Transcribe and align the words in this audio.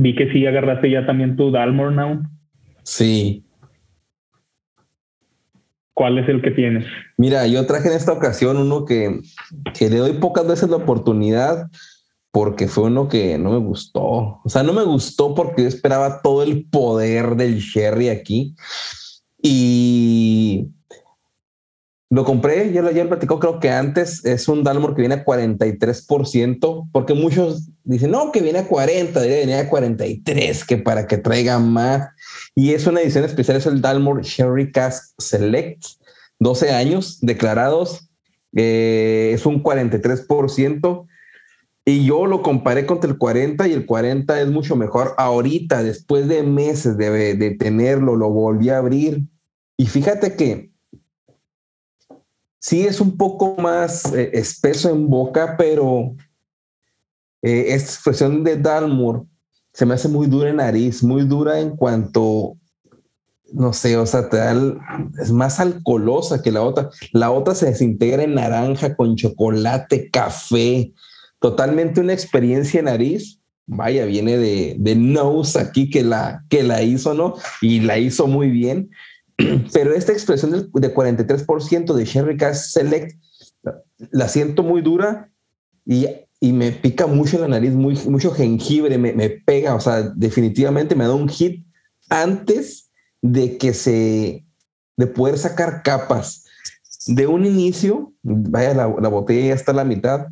vi 0.00 0.14
que 0.14 0.32
sí 0.32 0.46
agarraste 0.46 0.90
ya 0.90 1.04
también 1.06 1.36
tu 1.36 1.50
Dalmor 1.50 1.92
Now. 1.92 2.22
Sí. 2.82 3.44
¿Cuál 5.92 6.18
es 6.18 6.28
el 6.28 6.40
que 6.40 6.50
tienes? 6.50 6.86
Mira, 7.18 7.46
yo 7.46 7.66
traje 7.66 7.88
en 7.88 7.94
esta 7.94 8.12
ocasión 8.12 8.56
uno 8.56 8.86
que, 8.86 9.20
que 9.78 9.90
le 9.90 9.98
doy 9.98 10.14
pocas 10.14 10.46
veces 10.46 10.70
la 10.70 10.76
oportunidad 10.76 11.70
porque 12.30 12.68
fue 12.68 12.84
uno 12.84 13.08
que 13.08 13.36
no 13.36 13.50
me 13.50 13.58
gustó. 13.58 14.40
O 14.42 14.48
sea, 14.48 14.62
no 14.62 14.72
me 14.72 14.84
gustó 14.84 15.34
porque 15.34 15.62
yo 15.62 15.68
esperaba 15.68 16.22
todo 16.22 16.42
el 16.42 16.64
poder 16.64 17.36
del 17.36 17.58
Sherry 17.58 18.08
aquí. 18.08 18.54
Y 19.42 20.68
lo 22.12 22.24
compré, 22.24 22.72
ya 22.72 22.82
lo, 22.82 22.90
lo 22.90 23.08
platicó, 23.08 23.38
creo 23.38 23.60
que 23.60 23.70
antes 23.70 24.24
es 24.24 24.48
un 24.48 24.64
Dalmor 24.64 24.96
que 24.96 25.02
viene 25.02 25.14
a 25.14 25.24
43%, 25.24 26.88
porque 26.90 27.14
muchos 27.14 27.68
dicen, 27.84 28.10
no, 28.10 28.32
que 28.32 28.42
viene 28.42 28.58
a 28.58 28.66
40, 28.66 29.20
debe 29.20 29.38
venir 29.38 29.54
a 29.54 29.68
43, 29.68 30.64
que 30.64 30.76
para 30.76 31.06
que 31.06 31.18
traiga 31.18 31.60
más. 31.60 32.08
Y 32.56 32.72
es 32.74 32.88
una 32.88 33.00
edición 33.00 33.24
especial, 33.24 33.56
es 33.58 33.66
el 33.66 33.80
Dalmor 33.80 34.22
Sherry 34.22 34.72
Cask 34.72 35.14
Select, 35.18 35.84
12 36.40 36.70
años 36.70 37.20
declarados, 37.20 38.10
eh, 38.56 39.30
es 39.32 39.46
un 39.46 39.62
43%. 39.62 41.06
Y 41.84 42.04
yo 42.04 42.26
lo 42.26 42.42
comparé 42.42 42.86
contra 42.86 43.10
el 43.10 43.18
40 43.18 43.66
y 43.68 43.72
el 43.72 43.86
40 43.86 44.40
es 44.40 44.48
mucho 44.48 44.76
mejor. 44.76 45.14
Ahorita, 45.16 45.82
después 45.82 46.28
de 46.28 46.42
meses 46.42 46.96
de, 46.98 47.34
de 47.34 47.50
tenerlo, 47.52 48.16
lo 48.16 48.30
volví 48.30 48.68
a 48.68 48.78
abrir. 48.78 49.22
Y 49.76 49.86
fíjate 49.86 50.36
que 50.36 50.69
sí 52.60 52.86
es 52.86 53.00
un 53.00 53.16
poco 53.16 53.56
más 53.56 54.12
eh, 54.12 54.30
espeso 54.34 54.90
en 54.90 55.08
boca, 55.08 55.56
pero 55.58 56.14
eh, 57.42 57.64
esta 57.68 57.90
expresión 57.90 58.44
de 58.44 58.56
Dalmor 58.56 59.24
se 59.72 59.86
me 59.86 59.94
hace 59.94 60.08
muy 60.08 60.26
dura 60.26 60.50
en 60.50 60.56
nariz, 60.56 61.02
muy 61.02 61.24
dura 61.24 61.58
en 61.58 61.76
cuanto, 61.76 62.56
no 63.52 63.72
sé, 63.72 63.96
o 63.96 64.04
sea, 64.04 64.28
es 65.20 65.32
más 65.32 65.58
alcoholosa 65.58 66.42
que 66.42 66.52
la 66.52 66.62
otra. 66.62 66.90
La 67.12 67.30
otra 67.30 67.54
se 67.54 67.66
desintegra 67.66 68.22
en 68.22 68.34
naranja 68.34 68.94
con 68.94 69.16
chocolate, 69.16 70.10
café, 70.10 70.92
totalmente 71.40 72.00
una 72.00 72.12
experiencia 72.12 72.80
en 72.80 72.86
nariz. 72.86 73.38
Vaya, 73.66 74.04
viene 74.04 74.36
de, 74.36 74.74
de 74.78 74.96
Nose 74.96 75.58
aquí 75.60 75.88
que 75.88 76.02
la, 76.02 76.44
que 76.48 76.64
la 76.64 76.82
hizo, 76.82 77.14
¿no? 77.14 77.36
Y 77.62 77.80
la 77.80 77.98
hizo 77.98 78.26
muy 78.26 78.50
bien. 78.50 78.90
Pero 79.72 79.94
esta 79.94 80.12
expresión 80.12 80.50
de, 80.50 80.94
43% 80.94 81.94
de 81.94 82.04
Sherry 82.04 82.36
Cask 82.36 82.70
Select 82.70 83.18
la 84.10 84.28
siento 84.28 84.62
muy 84.62 84.80
dura 84.80 85.30
y, 85.86 86.06
y, 86.40 86.52
me 86.52 86.72
pica 86.72 87.06
mucho 87.06 87.38
la 87.38 87.48
nariz, 87.48 87.72
muy, 87.72 87.98
mucho 88.08 88.32
jengibre, 88.32 88.96
me, 88.98 89.12
me, 89.12 89.30
pega, 89.30 89.74
o 89.74 89.80
sea, 89.80 90.02
definitivamente 90.02 90.94
me 90.94 91.04
da 91.04 91.14
un 91.14 91.28
hit 91.28 91.64
antes 92.08 92.90
de 93.22 93.58
que 93.58 93.74
se, 93.74 94.44
de 94.96 95.06
poder 95.06 95.38
sacar 95.38 95.82
capas. 95.82 96.44
De 97.06 97.26
un 97.26 97.44
inicio, 97.46 98.12
vaya, 98.22 98.74
la, 98.74 98.94
la 99.00 99.08
botella 99.08 99.48
ya 99.48 99.54
está 99.54 99.72
a 99.72 99.76
la 99.76 99.84
mitad 99.84 100.28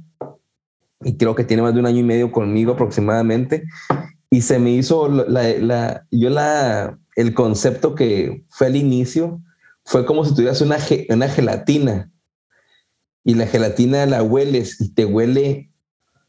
y 1.02 1.16
creo 1.16 1.34
que 1.34 1.44
tiene 1.44 1.62
más 1.62 1.74
de 1.74 1.80
un 1.80 1.86
año 1.86 2.00
y 2.00 2.04
medio 2.04 2.30
conmigo 2.30 2.72
aproximadamente 2.72 3.64
y 4.30 4.42
se 4.42 4.58
me 4.58 4.70
hizo 4.70 5.08
la, 5.08 5.42
la 5.58 6.06
yo 6.10 6.30
la 6.30 6.98
el 7.18 7.34
concepto 7.34 7.96
que 7.96 8.44
fue 8.48 8.68
al 8.68 8.76
inicio 8.76 9.42
fue 9.84 10.06
como 10.06 10.24
si 10.24 10.36
tuvieras 10.36 10.60
una, 10.60 10.78
una 11.08 11.28
gelatina 11.28 12.12
y 13.24 13.34
la 13.34 13.48
gelatina 13.48 14.06
la 14.06 14.22
hueles 14.22 14.80
y 14.80 14.94
te 14.94 15.04
huele 15.04 15.72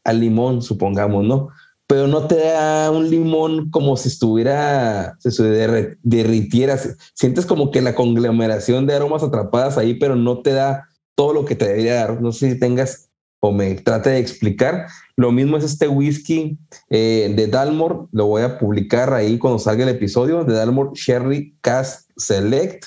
al 0.02 0.18
limón, 0.18 0.62
supongamos, 0.62 1.24
¿no? 1.24 1.50
Pero 1.86 2.08
no 2.08 2.26
te 2.26 2.38
da 2.38 2.90
un 2.90 3.08
limón 3.08 3.70
como 3.70 3.96
si 3.96 4.08
estuviera, 4.08 5.16
se 5.20 5.96
derritiera. 6.02 6.76
Sientes 7.14 7.46
como 7.46 7.70
que 7.70 7.82
la 7.82 7.94
conglomeración 7.94 8.88
de 8.88 8.94
aromas 8.94 9.22
atrapadas 9.22 9.78
ahí, 9.78 9.94
pero 9.94 10.16
no 10.16 10.40
te 10.40 10.54
da 10.54 10.88
todo 11.14 11.32
lo 11.32 11.44
que 11.44 11.54
te 11.54 11.68
debería 11.68 11.94
dar. 11.94 12.20
No 12.20 12.32
sé 12.32 12.50
si 12.50 12.58
tengas 12.58 13.09
o 13.40 13.52
me 13.52 13.74
trate 13.74 14.10
de 14.10 14.18
explicar. 14.18 14.86
Lo 15.16 15.32
mismo 15.32 15.56
es 15.56 15.64
este 15.64 15.88
whisky 15.88 16.58
eh, 16.90 17.32
de 17.34 17.46
Dalmor, 17.46 18.08
lo 18.12 18.26
voy 18.26 18.42
a 18.42 18.58
publicar 18.58 19.12
ahí 19.12 19.38
cuando 19.38 19.58
salga 19.58 19.82
el 19.82 19.88
episodio, 19.90 20.44
de 20.44 20.54
Dalmor 20.54 20.92
Sherry 20.94 21.56
Cast 21.60 22.10
Select. 22.16 22.86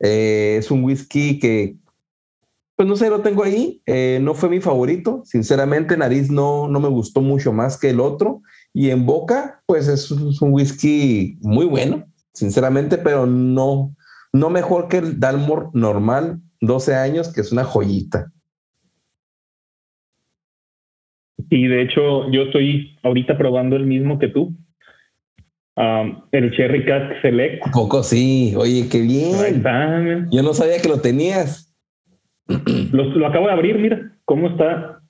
Eh, 0.00 0.56
es 0.58 0.70
un 0.70 0.84
whisky 0.84 1.38
que, 1.38 1.76
pues 2.76 2.88
no 2.88 2.96
sé, 2.96 3.08
lo 3.08 3.20
tengo 3.20 3.44
ahí, 3.44 3.82
eh, 3.86 4.18
no 4.22 4.34
fue 4.34 4.48
mi 4.48 4.60
favorito, 4.60 5.22
sinceramente, 5.24 5.96
nariz 5.96 6.30
no, 6.30 6.68
no 6.68 6.80
me 6.80 6.88
gustó 6.88 7.20
mucho 7.20 7.52
más 7.52 7.78
que 7.78 7.90
el 7.90 8.00
otro, 8.00 8.42
y 8.74 8.90
en 8.90 9.06
boca, 9.06 9.62
pues 9.66 9.88
es, 9.88 10.10
es 10.10 10.42
un 10.42 10.52
whisky 10.52 11.38
muy 11.40 11.66
bueno, 11.66 12.04
sinceramente, 12.34 12.98
pero 12.98 13.26
no, 13.26 13.94
no 14.32 14.50
mejor 14.50 14.88
que 14.88 14.98
el 14.98 15.20
Dalmor 15.20 15.70
normal, 15.72 16.40
12 16.60 16.94
años, 16.94 17.28
que 17.32 17.40
es 17.40 17.52
una 17.52 17.64
joyita. 17.64 18.32
Y 21.50 21.66
de 21.66 21.82
hecho, 21.82 22.30
yo 22.30 22.42
estoy 22.42 22.96
ahorita 23.02 23.36
probando 23.36 23.76
el 23.76 23.86
mismo 23.86 24.18
que 24.18 24.28
tú. 24.28 24.54
el 25.76 26.52
Cherry 26.52 26.84
Cask 26.84 27.20
Select. 27.22 27.70
poco 27.72 28.02
sí? 28.02 28.54
Oye, 28.56 28.88
qué 28.90 29.00
bien. 29.00 30.30
Yo 30.30 30.42
no 30.42 30.54
sabía 30.54 30.80
que 30.80 30.88
lo 30.88 31.00
tenías. 31.00 31.74
Lo, 32.92 33.26
acabo 33.26 33.46
de 33.46 33.52
abrir, 33.52 33.78
mira 33.78 34.12
cómo 34.24 34.48
está 34.48 35.00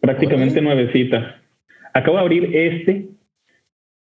prácticamente 0.00 0.60
nuevecita. 0.60 1.40
Acabo 1.94 2.16
de 2.16 2.22
abrir 2.22 2.56
este 2.56 3.08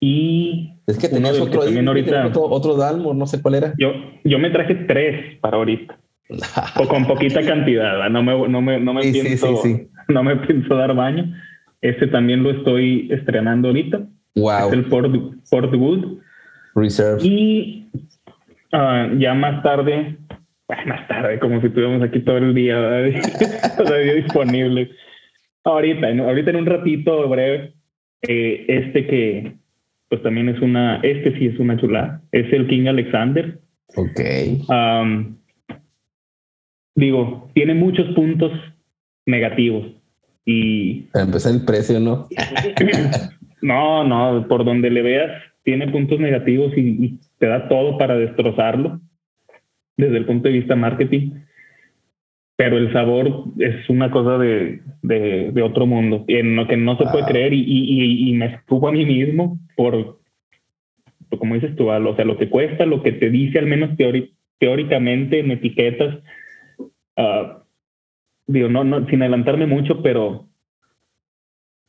y. 0.00 0.70
Es 0.86 0.98
que 0.98 1.08
tenías 1.08 1.38
otro, 1.38 1.62
ahorita, 1.62 2.26
otro, 2.26 2.44
otro 2.44 2.76
Dalmor, 2.76 3.14
no 3.14 3.26
sé 3.26 3.40
cuál 3.40 3.54
era. 3.54 3.74
Yo, 3.78 3.92
yo 4.24 4.38
me 4.38 4.50
traje 4.50 4.74
tres 4.74 5.38
para 5.40 5.58
ahorita. 5.58 5.98
o 6.80 6.88
con 6.88 7.06
poquita 7.06 7.44
cantidad, 7.44 8.08
no 8.08 8.22
me, 8.22 8.48
no 8.48 8.62
me, 8.62 8.80
no 8.80 8.94
me 8.94 9.02
pienso, 9.02 9.62
no 10.08 10.22
me 10.22 10.36
pienso 10.36 10.74
dar 10.76 10.94
baño. 10.94 11.34
Este 11.80 12.06
también 12.06 12.42
lo 12.42 12.50
estoy 12.50 13.08
estrenando 13.10 13.68
ahorita. 13.68 14.06
Wow. 14.36 14.68
Es 14.68 14.72
el 14.72 14.84
Port 14.86 15.74
Wood. 15.74 16.18
Reserve. 16.74 17.20
Y 17.22 17.86
uh, 18.72 19.18
ya 19.18 19.34
más 19.34 19.62
tarde, 19.62 20.16
bueno, 20.66 20.82
más 20.86 21.06
tarde, 21.08 21.38
como 21.38 21.60
si 21.60 21.66
estuviéramos 21.66 22.02
aquí 22.02 22.20
todo 22.20 22.38
el 22.38 22.54
día, 22.54 22.76
todavía 23.76 24.14
disponible. 24.14 24.90
Ahorita, 25.64 26.08
ahorita 26.08 26.50
en 26.50 26.56
un 26.56 26.66
ratito 26.66 27.28
breve, 27.28 27.74
eh, 28.22 28.64
este 28.68 29.06
que 29.06 29.56
pues 30.08 30.22
también 30.22 30.48
es 30.50 30.60
una, 30.60 30.96
este 30.96 31.38
sí 31.38 31.46
es 31.46 31.58
una 31.58 31.78
chula, 31.78 32.20
es 32.32 32.52
el 32.52 32.66
King 32.68 32.86
Alexander. 32.86 33.58
Ok. 33.96 34.20
Um, 34.68 35.36
digo, 36.94 37.50
tiene 37.54 37.74
muchos 37.74 38.14
puntos 38.14 38.52
negativos 39.26 39.86
y... 40.44 41.02
Para 41.12 41.24
empezar 41.24 41.52
el 41.52 41.64
precio, 41.64 42.00
¿no? 42.00 42.28
no, 43.62 44.04
no, 44.04 44.48
por 44.48 44.64
donde 44.64 44.90
le 44.90 45.02
veas, 45.02 45.30
tiene 45.62 45.88
puntos 45.88 46.18
negativos 46.18 46.72
y, 46.76 47.18
te 47.38 47.46
da 47.48 47.68
todo 47.68 47.98
para 47.98 48.16
destrozarlo 48.16 49.00
desde 49.96 50.16
el 50.16 50.26
punto 50.26 50.48
de 50.48 50.54
vista 50.54 50.76
marketing. 50.76 51.42
Pero 52.56 52.78
el 52.78 52.92
sabor 52.92 53.44
es 53.58 53.88
una 53.88 54.10
cosa 54.10 54.38
de, 54.38 54.80
de, 55.02 55.62
otro 55.62 55.86
mundo, 55.86 56.24
en 56.28 56.54
lo 56.54 56.68
que 56.68 56.76
no 56.76 56.96
se 56.96 57.04
puede 57.06 57.24
creer 57.24 57.52
y, 57.52 57.62
y, 57.62 58.28
y, 58.28 58.32
me 58.34 58.46
escupo 58.46 58.88
a 58.88 58.92
mí 58.92 59.04
mismo 59.04 59.58
por, 59.74 60.20
como 61.38 61.54
dices 61.54 61.74
tú, 61.74 61.90
o 61.90 62.16
sea, 62.16 62.24
lo 62.24 62.36
que 62.36 62.48
cuesta, 62.48 62.86
lo 62.86 63.02
que 63.02 63.12
te 63.12 63.30
dice 63.30 63.58
al 63.58 63.66
menos 63.66 63.90
teóricamente 64.58 65.40
en 65.40 65.50
etiquetas, 65.50 66.18
uh, 67.16 67.61
digo, 68.46 68.68
no, 68.68 68.84
no, 68.84 69.06
sin 69.06 69.22
adelantarme 69.22 69.66
mucho, 69.66 70.02
pero 70.02 70.48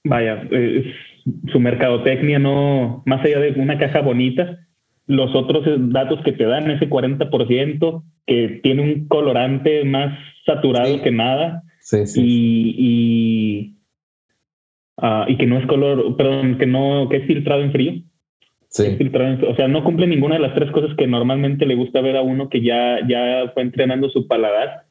vaya, 0.04 0.48
su 1.52 1.60
mercadotecnia 1.60 2.40
no, 2.40 3.04
más 3.06 3.24
allá 3.24 3.40
de 3.40 3.52
una 3.60 3.78
caja 3.78 4.02
bonita, 4.02 4.60
los 5.08 5.36
otros 5.36 5.66
datos 5.92 6.22
que 6.24 6.32
te 6.32 6.46
dan, 6.46 6.70
ese 6.72 6.90
40%, 6.90 8.04
que 8.26 8.60
tiene 8.64 8.82
un 8.82 9.08
colorante 9.08 9.84
más 9.84 10.18
saturado 10.46 11.02
que 11.02 11.12
nada, 11.12 11.64
y, 12.16 12.76
y, 12.78 13.76
ah, 14.98 15.26
y, 15.28 15.38
que 15.38 15.46
no 15.46 15.60
es 15.60 15.66
color, 15.68 16.16
perdón, 16.16 16.58
que 16.58 16.66
no, 16.66 17.08
que 17.10 17.18
es 17.18 17.28
filtrado 17.28 17.62
en 17.62 17.72
frío. 17.72 17.94
Sí. 18.70 18.98
o 19.48 19.56
sea, 19.56 19.68
no 19.68 19.84
cumple 19.84 20.08
ninguna 20.08 20.34
de 20.34 20.42
las 20.42 20.56
tres 20.56 20.72
cosas 20.72 20.98
que 20.98 21.06
normalmente 21.06 21.68
le 21.68 21.76
gusta 21.76 22.02
ver 22.02 22.18
a 22.18 22.24
uno 22.24 22.50
que 22.50 22.60
ya, 22.60 23.08
ya 23.08 23.52
fue 23.54 23.62
entrenando 23.62 24.10
su 24.10 24.28
paladar 24.28 24.86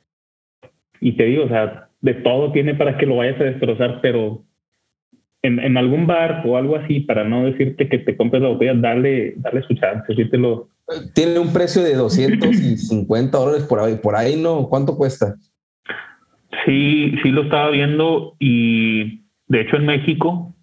y 1.02 1.12
te 1.16 1.24
digo, 1.24 1.44
o 1.44 1.48
sea, 1.48 1.88
de 2.00 2.14
todo 2.14 2.52
tiene 2.52 2.74
para 2.76 2.96
que 2.96 3.06
lo 3.06 3.16
vayas 3.16 3.40
a 3.40 3.44
destrozar, 3.44 4.00
pero 4.00 4.44
en, 5.42 5.58
en 5.58 5.76
algún 5.76 6.06
bar 6.06 6.42
o 6.46 6.56
algo 6.56 6.76
así, 6.76 7.00
para 7.00 7.24
no 7.24 7.44
decirte 7.44 7.88
que 7.88 7.98
te 7.98 8.16
compres 8.16 8.40
la 8.40 8.50
botella, 8.50 8.74
dale, 8.74 9.34
dale 9.36 9.62
su 9.62 9.74
chance, 9.74 10.14
lo... 10.38 10.68
Tiene 11.14 11.40
un 11.40 11.52
precio 11.52 11.82
de 11.82 11.94
250 11.94 13.36
dólares 13.36 13.64
por 13.64 13.80
ahí, 13.80 13.96
por 13.96 14.14
ahí 14.14 14.40
no, 14.40 14.68
¿cuánto 14.68 14.96
cuesta? 14.96 15.34
Sí, 16.64 17.14
sí 17.22 17.30
lo 17.30 17.42
estaba 17.42 17.70
viendo 17.70 18.36
y 18.38 19.24
de 19.48 19.62
hecho 19.62 19.76
en 19.76 19.86
México 19.86 20.54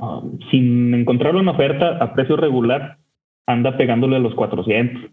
um, 0.00 0.38
sin 0.50 0.94
encontrarlo 0.94 1.40
en 1.40 1.48
oferta 1.48 1.98
a 1.98 2.14
precio 2.14 2.36
regular, 2.36 2.96
anda 3.46 3.76
pegándole 3.76 4.16
a 4.16 4.20
los 4.20 4.34
400. 4.34 5.10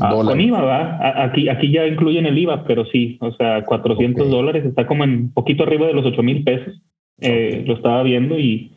Ah, 0.00 0.12
con 0.14 0.40
IVA, 0.40 0.62
¿va? 0.62 1.24
Aquí, 1.24 1.48
aquí 1.48 1.72
ya 1.72 1.86
incluyen 1.86 2.26
el 2.26 2.38
IVA, 2.38 2.64
pero 2.64 2.84
sí, 2.86 3.18
o 3.20 3.32
sea, 3.32 3.64
400 3.64 4.30
dólares 4.30 4.64
está 4.64 4.86
como 4.86 5.04
en 5.04 5.32
poquito 5.32 5.64
arriba 5.64 5.86
de 5.86 5.94
los 5.94 6.06
8 6.06 6.22
mil 6.22 6.44
pesos. 6.44 6.80
Eh, 7.20 7.64
lo 7.66 7.74
estaba 7.74 8.02
viendo 8.02 8.38
y 8.38 8.72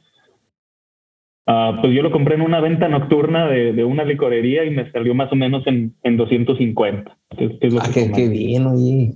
uh, 1.47 1.79
pues 1.79 1.93
yo 1.93 2.03
lo 2.03 2.11
compré 2.11 2.35
en 2.35 2.41
una 2.41 2.59
venta 2.59 2.89
nocturna 2.89 3.47
de, 3.47 3.71
de, 3.71 3.85
una 3.85 4.03
licorería 4.03 4.65
y 4.65 4.69
me 4.69 4.91
salió 4.91 5.15
más 5.15 5.31
o 5.31 5.35
menos 5.35 5.65
en, 5.65 5.95
en 6.03 6.17
250. 6.17 7.17
Que, 7.37 7.57
que 7.59 7.69
ah, 7.79 7.89
qué, 7.93 8.27
bien, 8.27 8.67
oye. 8.67 9.13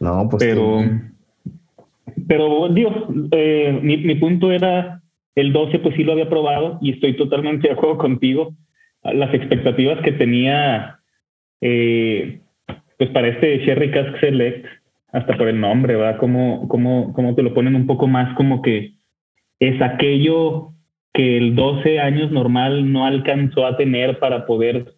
No, 0.00 0.28
pues. 0.28 0.42
Pero, 0.42 0.80
pero 2.26 2.68
digo, 2.68 2.90
eh, 3.30 3.78
mi, 3.80 3.98
mi 3.98 4.16
punto 4.16 4.50
era 4.50 5.02
el 5.36 5.52
12, 5.52 5.78
pues 5.78 5.94
sí 5.94 6.02
lo 6.02 6.12
había 6.12 6.28
probado 6.28 6.78
y 6.82 6.92
estoy 6.92 7.16
totalmente 7.16 7.68
de 7.68 7.74
acuerdo 7.74 7.98
contigo 7.98 8.54
las 9.04 9.34
expectativas 9.34 10.00
que 10.02 10.12
tenía 10.12 11.00
eh, 11.60 12.40
pues 12.98 13.10
para 13.10 13.28
este 13.28 13.58
Sherry 13.58 13.90
Cask 13.90 14.20
Select, 14.20 14.66
hasta 15.12 15.36
por 15.36 15.48
el 15.48 15.60
nombre, 15.60 15.96
¿va? 15.96 16.18
Como, 16.18 16.68
como, 16.68 17.12
como 17.12 17.34
te 17.34 17.42
lo 17.42 17.52
ponen 17.52 17.74
un 17.74 17.86
poco 17.86 18.06
más 18.06 18.34
como 18.36 18.62
que 18.62 18.94
es 19.60 19.80
aquello 19.82 20.72
que 21.12 21.36
el 21.36 21.54
12 21.54 22.00
años 22.00 22.30
normal 22.30 22.90
no 22.90 23.06
alcanzó 23.06 23.66
a 23.66 23.76
tener 23.76 24.18
para 24.18 24.46
poder 24.46 24.94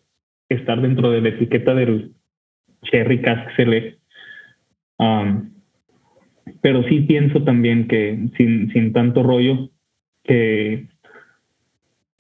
estar 0.49 0.81
dentro 0.81 1.11
de 1.11 1.21
la 1.21 1.31
etiqueta 1.31 1.75
del 1.75 2.13
Cherry 2.83 3.21
Cask 3.21 3.57
Select. 3.57 3.99
Pero 6.61 6.83
sí 6.85 7.01
pienso 7.01 7.43
también 7.43 7.89
que 7.89 8.29
sin, 8.37 8.73
sin 8.73 8.93
tanto 8.93 9.23
rollo, 9.23 9.71
que 10.23 10.89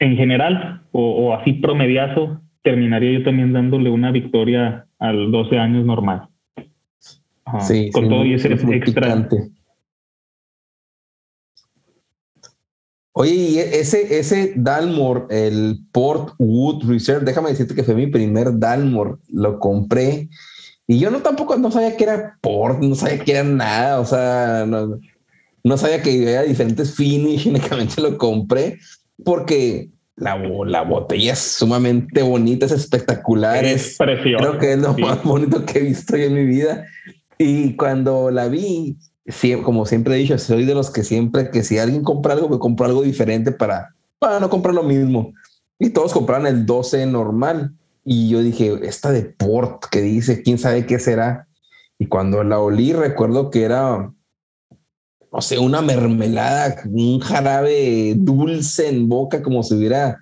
en 0.04 0.16
general, 0.16 0.82
o, 0.92 1.34
así 1.34 1.54
promediazo, 1.54 2.40
terminaría 2.62 3.18
yo 3.18 3.24
también 3.24 3.52
dándole 3.52 3.90
una 3.90 4.10
victoria 4.10 4.86
al 4.98 5.30
12 5.30 5.58
años 5.58 5.84
normal. 5.84 6.28
sí, 7.60 7.90
con 7.90 8.08
todo 8.08 8.24
y 8.24 8.34
ese 8.34 8.52
extra. 8.52 9.28
Oye, 13.16 13.32
y 13.32 13.58
ese, 13.58 14.18
ese 14.18 14.54
Dalmor, 14.56 15.28
el 15.30 15.78
Port 15.92 16.34
Wood 16.38 16.84
Reserve, 16.88 17.24
déjame 17.24 17.50
decirte 17.50 17.74
que 17.74 17.84
fue 17.84 17.94
mi 17.94 18.08
primer 18.08 18.58
Dalmor, 18.58 19.20
lo 19.28 19.60
compré 19.60 20.28
y 20.86 20.98
yo 20.98 21.10
no 21.10 21.20
tampoco 21.20 21.56
no 21.56 21.70
sabía 21.70 21.96
que 21.96 22.04
era 22.04 22.38
Port, 22.40 22.82
no 22.82 22.94
sabía 22.96 23.20
que 23.20 23.30
era 23.30 23.44
nada, 23.44 24.00
o 24.00 24.04
sea, 24.04 24.64
no, 24.66 24.98
no 25.62 25.76
sabía 25.76 26.02
que 26.02 26.10
había 26.10 26.42
diferentes 26.42 26.94
finish, 26.94 27.46
únicamente 27.48 28.00
lo 28.00 28.18
compré 28.18 28.78
porque 29.24 29.90
la, 30.16 30.36
la 30.36 30.82
botella 30.82 31.32
es 31.32 31.40
sumamente 31.40 32.22
bonita, 32.22 32.66
es 32.66 32.72
espectacular. 32.72 33.64
Es, 33.64 33.96
precioso. 33.96 34.44
Creo 34.44 34.58
que 34.58 34.72
es 34.72 34.78
lo 34.78 34.94
más 34.94 35.22
bonito 35.24 35.64
que 35.64 35.78
he 35.78 35.82
visto 35.82 36.16
en 36.16 36.34
mi 36.34 36.44
vida. 36.44 36.86
Y 37.38 37.74
cuando 37.76 38.30
la 38.30 38.48
vi, 38.48 38.96
como 39.64 39.86
siempre 39.86 40.14
he 40.14 40.18
dicho, 40.18 40.38
soy 40.38 40.64
de 40.64 40.74
los 40.74 40.90
que 40.90 41.02
siempre 41.02 41.50
que 41.50 41.64
si 41.64 41.78
alguien 41.78 42.02
compra 42.02 42.34
algo, 42.34 42.50
que 42.50 42.58
compro 42.58 42.86
algo 42.86 43.02
diferente 43.02 43.50
para, 43.50 43.94
para 44.18 44.38
no 44.38 44.48
comprar 44.48 44.74
lo 44.74 44.84
mismo. 44.84 45.32
Y 45.78 45.90
todos 45.90 46.12
compraron 46.12 46.46
el 46.46 46.64
12 46.64 47.06
normal. 47.06 47.72
Y 48.04 48.28
yo 48.28 48.42
dije, 48.42 48.78
esta 48.82 49.10
de 49.10 49.22
Port 49.22 49.86
que 49.90 50.00
dice, 50.00 50.42
quién 50.42 50.58
sabe 50.58 50.86
qué 50.86 50.98
será. 50.98 51.48
Y 51.98 52.06
cuando 52.06 52.44
la 52.44 52.60
olí, 52.60 52.92
recuerdo 52.92 53.50
que 53.50 53.62
era 53.64 54.12
no 55.34 55.40
sé, 55.40 55.58
una 55.58 55.82
mermelada, 55.82 56.76
un 56.84 57.18
jarabe 57.18 58.14
dulce 58.16 58.88
en 58.88 59.08
boca, 59.08 59.42
como 59.42 59.64
si 59.64 59.74
hubiera, 59.74 60.20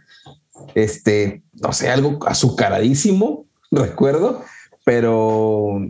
este, 0.75 1.43
no 1.53 1.71
sé, 1.75 1.91
algo 1.91 2.19
azucaradísimo, 2.27 3.45
recuerdo, 3.71 4.43
pero 4.87 5.81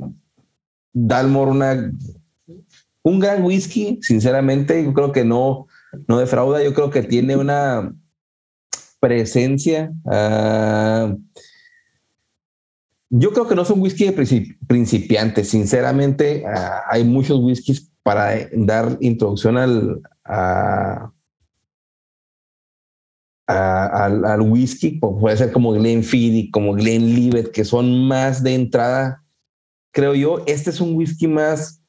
Dalmor, 0.92 1.48
una, 1.48 1.92
un 3.02 3.20
gran 3.20 3.44
whisky, 3.44 4.00
sinceramente, 4.02 4.82
yo 4.82 4.92
creo 4.92 5.12
que 5.12 5.24
no, 5.24 5.68
no 6.08 6.18
defrauda, 6.18 6.60
yo 6.64 6.74
creo 6.74 6.90
que 6.90 7.04
tiene 7.04 7.36
una 7.36 7.94
presencia. 8.98 9.92
Uh, 10.02 11.16
yo 13.08 13.32
creo 13.32 13.46
que 13.46 13.54
no 13.54 13.62
es 13.62 13.70
un 13.70 13.80
whisky 13.80 14.06
de 14.06 14.56
principiantes, 14.66 15.48
sinceramente, 15.48 16.42
uh, 16.44 16.80
hay 16.90 17.04
muchos 17.04 17.38
whiskies 17.38 17.91
para 18.02 18.48
dar 18.52 18.96
introducción 19.00 19.56
al, 19.56 20.02
al, 20.24 21.12
al, 23.46 24.40
whisky, 24.40 24.98
puede 24.98 25.36
ser 25.36 25.52
como 25.52 25.72
Glenfiddich, 25.72 26.50
como 26.50 26.74
Glenlivet, 26.74 27.50
que 27.50 27.64
son 27.64 28.08
más 28.08 28.42
de 28.42 28.54
entrada. 28.54 29.22
Creo 29.92 30.14
yo, 30.14 30.42
este 30.46 30.70
es 30.70 30.80
un 30.80 30.94
whisky 30.94 31.28
más 31.28 31.82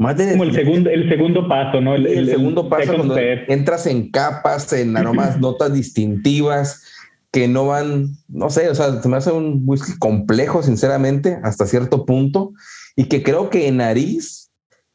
más 0.00 0.16
de, 0.16 0.30
como 0.30 0.44
el 0.44 0.54
segundo, 0.54 0.88
el 0.88 1.10
segundo 1.10 1.46
paso, 1.46 1.78
¿no? 1.82 1.94
El, 1.94 2.26
segundo 2.26 2.70
paso 2.70 2.94
cuando 2.94 3.18
entras 3.18 3.86
en 3.86 4.10
capas, 4.10 4.72
en 4.72 4.96
aromas, 4.96 5.38
notas 5.40 5.74
distintivas 5.74 6.82
que 7.30 7.46
no 7.46 7.66
van, 7.66 8.16
no 8.26 8.48
sé, 8.48 8.70
o 8.70 8.74
sea, 8.74 9.02
se 9.02 9.08
me 9.10 9.18
hace 9.18 9.30
un 9.30 9.62
whisky 9.66 9.98
complejo, 9.98 10.62
sinceramente, 10.62 11.38
hasta 11.42 11.66
cierto 11.66 12.06
punto, 12.06 12.54
y 12.96 13.04
que 13.04 13.22
creo 13.22 13.50
que 13.50 13.68
en 13.68 13.76
nariz 13.76 14.49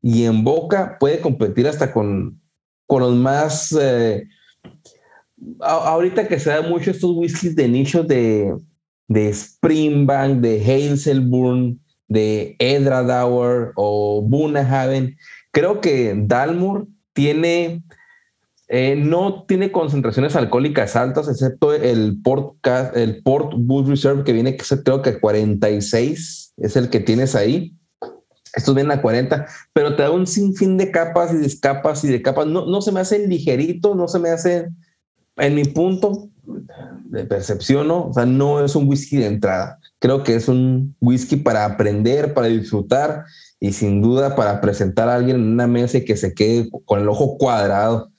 y 0.07 0.25
en 0.25 0.43
boca 0.43 0.97
puede 0.99 1.19
competir 1.19 1.67
hasta 1.67 1.91
con, 1.91 2.39
con 2.85 3.01
los 3.01 3.15
más... 3.15 3.75
Eh, 3.81 4.27
ahorita 5.59 6.27
que 6.27 6.37
se 6.37 6.51
da 6.51 6.61
mucho 6.61 6.91
estos 6.91 7.15
whiskies 7.15 7.55
de 7.55 7.67
nicho 7.67 8.03
de, 8.03 8.55
de 9.07 9.33
Springbank, 9.33 10.41
de 10.41 10.61
Hazelburn, 10.61 11.79
de 12.07 12.55
Edradauer 12.59 13.71
o 13.75 14.21
Bunahaven, 14.21 15.17
creo 15.49 15.81
que 15.81 16.13
Dalmor 16.15 16.85
tiene... 17.13 17.81
Eh, 18.67 18.95
no 18.95 19.45
tiene 19.47 19.71
concentraciones 19.71 20.35
alcohólicas 20.35 20.95
altas, 20.95 21.27
excepto 21.29 21.73
el 21.73 22.21
Port, 22.23 22.57
el 22.93 23.23
Port 23.23 23.53
Bull 23.57 23.87
Reserve, 23.87 24.23
que 24.23 24.33
viene, 24.33 24.55
creo 24.55 25.01
que 25.01 25.19
46, 25.19 26.53
es 26.57 26.75
el 26.75 26.91
que 26.91 26.99
tienes 26.99 27.33
ahí 27.33 27.75
estos 28.53 28.75
vienen 28.75 28.97
a 28.97 29.01
40, 29.01 29.47
pero 29.73 29.95
te 29.95 30.03
da 30.03 30.11
un 30.11 30.27
sinfín 30.27 30.77
de 30.77 30.91
capas 30.91 31.33
y 31.33 31.37
de 31.37 31.51
capas 31.59 32.03
y 32.03 32.07
de 32.07 32.21
capas. 32.21 32.47
No, 32.47 32.65
no 32.65 32.81
se 32.81 32.91
me 32.91 32.99
hace 32.99 33.27
ligerito, 33.27 33.95
no 33.95 34.07
se 34.07 34.19
me 34.19 34.29
hace, 34.29 34.69
en 35.37 35.55
mi 35.55 35.65
punto 35.65 36.29
de 37.05 37.25
percepción, 37.25 37.87
¿no? 37.87 38.07
O 38.07 38.13
sea, 38.13 38.25
no 38.25 38.63
es 38.63 38.75
un 38.75 38.87
whisky 38.87 39.17
de 39.17 39.27
entrada. 39.27 39.79
Creo 39.99 40.23
que 40.23 40.35
es 40.35 40.47
un 40.47 40.95
whisky 41.01 41.37
para 41.37 41.65
aprender, 41.65 42.33
para 42.33 42.47
disfrutar 42.47 43.25
y 43.59 43.71
sin 43.71 44.01
duda 44.01 44.35
para 44.35 44.61
presentar 44.61 45.09
a 45.09 45.15
alguien 45.15 45.37
en 45.37 45.53
una 45.53 45.67
mesa 45.67 45.97
y 45.97 46.05
que 46.05 46.17
se 46.17 46.33
quede 46.33 46.69
con 46.85 47.01
el 47.01 47.09
ojo 47.09 47.37
cuadrado. 47.37 48.09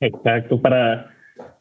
Exacto, 0.00 0.60
para, 0.60 1.10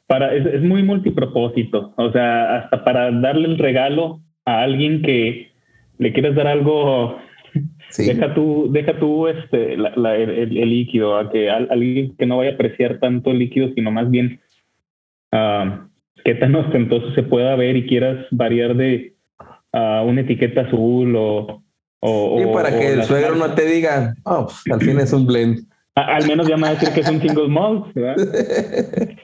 para 0.06 0.34
es, 0.36 0.46
es 0.46 0.62
muy 0.62 0.84
multipropósito, 0.84 1.94
o 1.98 2.12
sea, 2.12 2.58
hasta 2.58 2.84
para 2.84 3.12
darle 3.12 3.48
el 3.48 3.58
regalo 3.58 4.22
a 4.46 4.62
alguien 4.62 5.02
que, 5.02 5.52
le 5.98 6.14
quieres 6.14 6.36
dar 6.36 6.48
algo, 6.48 7.18
deja 7.98 8.34
tú, 8.34 8.68
deja 8.72 9.00
tú 9.00 9.28
este, 9.28 9.74
el, 9.74 10.70
líquido, 10.70 11.18
a 11.18 11.30
que 11.30 11.50
alguien 11.50 12.16
que 12.16 12.26
no 12.26 12.38
vaya 12.38 12.52
a 12.52 12.54
apreciar 12.54 13.00
tanto 13.00 13.32
el 13.32 13.40
líquido, 13.40 13.70
sino 13.74 13.92
más 13.92 14.10
bien 14.10 14.40
uh, 15.32 15.88
qué 16.24 16.36
tan 16.36 16.56
ostentoso 16.56 17.12
se 17.14 17.24
pueda 17.24 17.56
ver 17.56 17.76
y 17.78 17.88
quieras 17.88 18.26
variar 18.32 18.76
de 18.76 19.14
uh, 19.74 20.04
una 20.06 20.22
etiqueta 20.22 20.62
azul 20.62 21.16
o... 21.16 21.64
o 22.00 22.42
y 22.42 22.54
para 22.54 22.78
que 22.78 22.94
el 22.94 23.04
suegro 23.04 23.36
no 23.36 23.54
te 23.54 23.66
diga, 23.66 24.14
oh, 24.26 24.48
al 24.72 24.82
fin 24.82 25.00
es 25.00 25.14
un 25.14 25.26
blend. 25.26 25.66
al 25.96 26.28
menos 26.28 26.48
ya 26.48 26.58
me 26.58 26.64
va 26.64 26.70
a 26.70 26.74
decir 26.74 26.90
que 26.90 27.02
es 27.02 27.10
un 27.10 27.22
single 27.22 27.48
malt, 27.48 27.86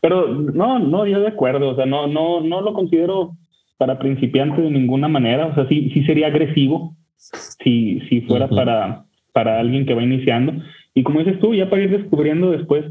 Pero 0.00 0.28
no, 0.28 0.78
no, 0.78 1.06
yo 1.06 1.20
de 1.20 1.28
acuerdo, 1.28 1.70
o 1.70 1.76
sea, 1.76 1.86
no, 1.86 2.06
no, 2.06 2.42
no 2.42 2.60
lo 2.60 2.74
considero 2.74 3.34
para 3.76 3.98
principiantes 3.98 4.64
de 4.64 4.70
ninguna 4.70 5.08
manera. 5.08 5.46
O 5.46 5.54
sea, 5.54 5.66
sí, 5.68 5.90
sí 5.92 6.04
sería 6.04 6.28
agresivo 6.28 6.96
si, 7.16 8.00
si 8.08 8.22
fuera 8.22 8.48
para, 8.48 9.04
para 9.32 9.58
alguien 9.58 9.86
que 9.86 9.94
va 9.94 10.02
iniciando. 10.02 10.54
Y 10.94 11.02
como 11.02 11.20
dices 11.20 11.38
tú, 11.40 11.54
ya 11.54 11.68
para 11.68 11.82
ir 11.82 11.90
descubriendo 11.90 12.50
después, 12.50 12.84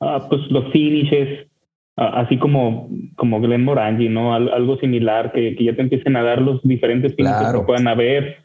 ah, 0.00 0.26
pues 0.28 0.42
los 0.50 0.70
finishes, 0.72 1.48
ah, 1.96 2.20
así 2.20 2.38
como, 2.38 2.88
como 3.16 3.40
Glenn 3.40 3.64
Morangi, 3.64 4.08
¿no? 4.08 4.34
algo 4.34 4.78
similar, 4.78 5.32
que, 5.32 5.54
que, 5.56 5.64
ya 5.64 5.74
te 5.74 5.82
empiecen 5.82 6.16
a 6.16 6.22
dar 6.22 6.40
los 6.40 6.62
diferentes 6.62 7.14
finishes 7.14 7.52
que 7.52 7.66
puedan 7.66 7.88
haber. 7.88 8.38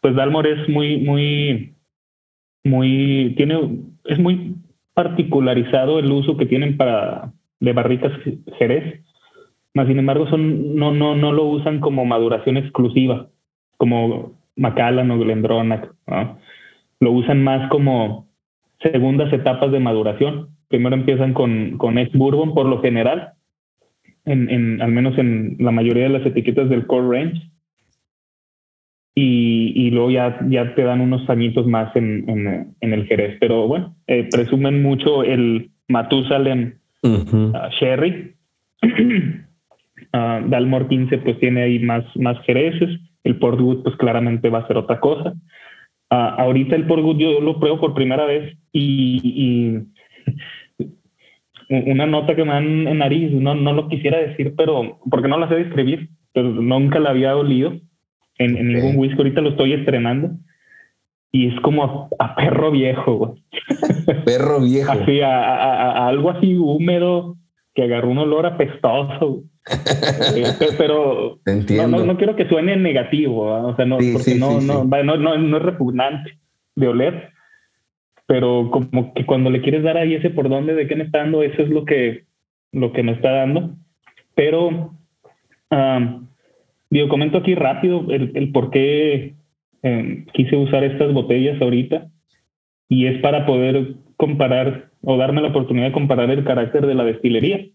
pues 0.00 0.14
Dalmor 0.14 0.46
es 0.46 0.68
muy, 0.68 0.98
muy, 0.98 1.74
muy, 2.64 3.34
tiene, 3.36 3.78
es 4.04 4.18
muy 4.18 4.56
particularizado 4.94 5.98
el 5.98 6.10
uso 6.10 6.36
que 6.36 6.46
tienen 6.46 6.76
para 6.76 7.32
de 7.60 7.72
barricas 7.72 8.12
Jerez 8.58 9.02
más 9.74 9.86
sin 9.86 9.98
embargo, 9.98 10.28
son, 10.28 10.74
no, 10.74 10.92
no, 10.92 11.14
no 11.14 11.32
lo 11.32 11.44
usan 11.44 11.80
como 11.80 12.04
maduración 12.04 12.56
exclusiva, 12.56 13.28
como 13.76 14.32
Macallan 14.56 15.10
o 15.10 15.18
Glendronach. 15.18 15.88
Lo 16.98 17.12
usan 17.12 17.42
más 17.44 17.68
como 17.70 18.28
segundas 18.80 19.32
etapas 19.32 19.70
de 19.70 19.80
maduración. 19.80 20.48
Primero 20.68 20.96
empiezan 20.96 21.34
con, 21.34 21.78
con 21.78 21.98
ex 21.98 22.12
bourbon 22.12 22.54
por 22.54 22.66
lo 22.66 22.80
general, 22.80 23.34
en, 24.24 24.82
al 24.82 24.92
menos 24.92 25.16
en 25.18 25.56
la 25.58 25.70
mayoría 25.70 26.04
de 26.04 26.18
las 26.18 26.26
etiquetas 26.26 26.68
del 26.68 26.86
core 26.86 27.18
range. 27.18 27.50
Y, 29.22 29.90
luego 29.90 30.10
ya, 30.10 30.38
ya 30.48 30.74
te 30.74 30.82
dan 30.82 31.02
unos 31.02 31.28
añitos 31.28 31.66
más 31.66 31.94
en, 31.94 32.74
el 32.80 33.06
Jerez. 33.06 33.36
Pero 33.38 33.68
bueno, 33.68 33.94
eh, 34.06 34.28
presumen 34.30 34.82
mucho 34.82 35.24
el 35.24 35.70
Matusalem 35.88 36.78
uh 37.02 37.52
Sherry. 37.78 38.34
uh, 40.14 40.48
Dalmor 40.48 40.88
15 40.88 41.18
pues 41.18 41.38
tiene 41.38 41.62
ahí 41.62 41.78
más, 41.78 42.04
más 42.16 42.38
Jereces. 42.44 42.98
El 43.24 43.36
Portwood 43.38 43.82
pues 43.82 43.96
claramente 43.96 44.48
va 44.48 44.60
a 44.60 44.66
ser 44.66 44.76
otra 44.76 45.00
cosa. 45.00 45.34
Uh, 46.10 46.34
ahorita 46.38 46.74
el 46.74 46.86
Portwood 46.86 47.18
yo 47.18 47.40
lo 47.40 47.58
pruebo 47.58 47.80
por 47.80 47.94
primera 47.94 48.24
vez 48.24 48.56
y, 48.72 49.78
una 51.68 52.06
nota 52.06 52.34
que 52.34 52.44
me 52.44 52.52
dan 52.52 52.88
en 52.88 52.98
nariz, 52.98 53.30
no, 53.32 53.54
no 53.54 53.72
lo 53.72 53.88
quisiera 53.88 54.18
decir, 54.18 54.54
pero 54.56 54.98
porque 55.08 55.28
no 55.28 55.38
la 55.38 55.48
sé 55.48 55.54
describir, 55.54 56.08
pero 56.32 56.48
nunca 56.48 56.98
la 56.98 57.10
había 57.10 57.36
olido 57.36 57.74
en, 58.38 58.68
ningún 58.68 58.96
whisky. 58.96 59.18
Ahorita 59.18 59.40
lo 59.40 59.50
estoy 59.50 59.74
estrenando 59.74 60.32
y 61.32 61.48
es 61.48 61.60
como 61.60 62.08
a, 62.18 62.34
perro 62.34 62.70
viejo, 62.70 63.36
Perro 64.24 64.60
viejo. 64.60 64.90
Así, 64.90 65.20
a, 65.20 66.08
algo 66.08 66.30
así 66.30 66.56
húmedo 66.56 67.36
que 67.74 67.82
agarró 67.82 68.10
un 68.10 68.18
olor 68.18 68.46
apestoso. 68.46 69.44
Este, 70.36 70.68
pero 70.76 71.38
no, 71.88 72.04
no, 72.04 72.16
quiero 72.16 72.34
que 72.34 72.48
suene 72.48 72.76
negativo, 72.76 73.42
o 73.42 73.76
sea, 73.76 73.84
no, 73.84 73.98
porque 74.12 74.34
no, 74.34 74.60
no, 74.60 74.84
no, 74.84 75.16
no, 75.16 75.56
es 75.56 75.62
repugnante 75.62 76.38
de 76.74 76.88
oler, 76.88 77.30
pero 78.26 78.70
como 78.70 79.12
que 79.14 79.26
cuando 79.26 79.50
le 79.50 79.60
quieres 79.60 79.82
dar 79.82 79.96
ahí 79.96 80.14
ese 80.14 80.30
por 80.30 80.48
dónde 80.48 80.74
de 80.74 80.86
qué 80.86 80.96
me 80.96 81.04
está 81.04 81.18
dando, 81.18 81.42
eso 81.42 81.62
es 81.62 81.68
lo 81.68 81.84
que, 81.84 82.24
lo 82.72 82.92
que 82.92 83.02
me 83.02 83.12
está 83.12 83.30
dando. 83.30 83.76
Pero, 84.34 84.94
digo, 86.88 87.08
comento 87.08 87.38
aquí 87.38 87.54
rápido 87.54 88.06
el, 88.08 88.32
el 88.34 88.52
por 88.52 88.70
qué 88.70 89.34
em, 89.82 90.24
quise 90.32 90.56
usar 90.56 90.84
estas 90.84 91.12
botellas 91.12 91.60
ahorita 91.60 92.08
y 92.88 93.06
es 93.06 93.20
para 93.20 93.46
poder 93.46 93.94
comparar 94.16 94.89
o 95.02 95.16
darme 95.16 95.40
la 95.40 95.48
oportunidad 95.48 95.86
de 95.86 95.92
comparar 95.92 96.30
el 96.30 96.44
carácter 96.44 96.86
de 96.86 96.94
la 96.94 97.04
destilería. 97.04 97.66